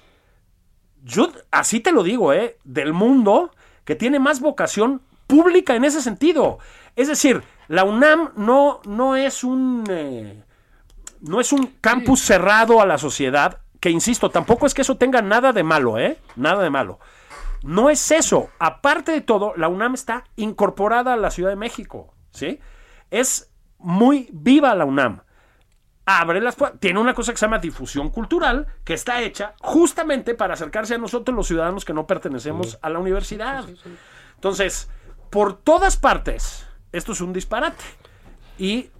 [1.05, 2.59] yo así te lo digo, ¿eh?
[2.65, 3.53] del mundo
[3.85, 6.59] que tiene más vocación pública en ese sentido.
[6.97, 10.43] Es decir, la UNAM no, no es un eh,
[11.21, 15.23] no es un campus cerrado a la sociedad, que insisto, tampoco es que eso tenga
[15.23, 16.19] nada de malo, ¿eh?
[16.37, 16.99] Nada de malo.
[17.63, 18.51] No es eso.
[18.59, 22.61] Aparte de todo, la UNAM está incorporada a la Ciudad de México, ¿sí?
[23.11, 25.23] Es muy viva la UNAM
[26.19, 26.81] abre las puertas.
[26.81, 30.99] Tiene una cosa que se llama difusión cultural, que está hecha justamente para acercarse a
[30.99, 33.65] nosotros los ciudadanos que no pertenecemos a la universidad.
[34.35, 34.89] Entonces,
[35.31, 37.85] por todas partes, esto es un disparate.
[38.59, 38.91] Y,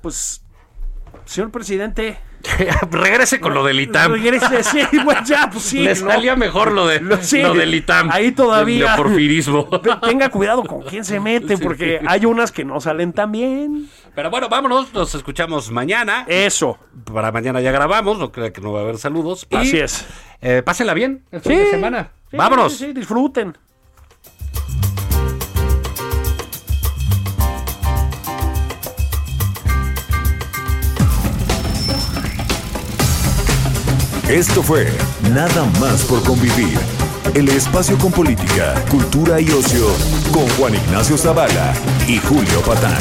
[0.00, 0.44] pues,
[1.24, 2.18] señor presidente...
[2.90, 4.12] Regrese con lo del ITAM.
[4.12, 5.78] regrese, sí, bueno, ya, pues sí.
[5.80, 6.10] Le ¿no?
[6.10, 8.10] salía mejor lo, de, Lo- sí, lo del ITAM.
[8.10, 8.96] ahí todavía.
[9.82, 13.88] Te- Tenga cuidado con quién se mete, porque hay unas que no salen tan bien.
[14.14, 14.92] Pero bueno, vámonos.
[14.92, 16.24] Nos escuchamos mañana.
[16.28, 16.78] Eso.
[17.12, 18.18] Para mañana ya grabamos.
[18.18, 19.46] No creo que no va a haber saludos.
[19.50, 20.06] Y, Así es.
[20.40, 22.10] eh, pásenla bien el fin de semana.
[22.32, 22.74] vámonos.
[22.76, 23.56] Sí, disfruten.
[34.32, 34.88] Esto fue
[35.30, 36.78] Nada más por convivir.
[37.34, 39.86] El espacio con política, cultura y ocio
[40.32, 41.74] con Juan Ignacio Zavala
[42.08, 42.98] y Julio Patán.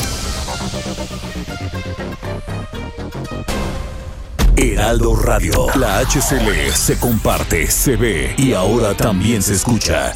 [4.58, 5.68] Heraldo Radio.
[5.76, 10.14] La HCL se comparte, se ve y ahora también se escucha.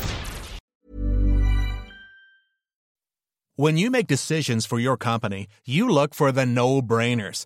[3.58, 7.46] You make decisions for your company, you look for the no brainers.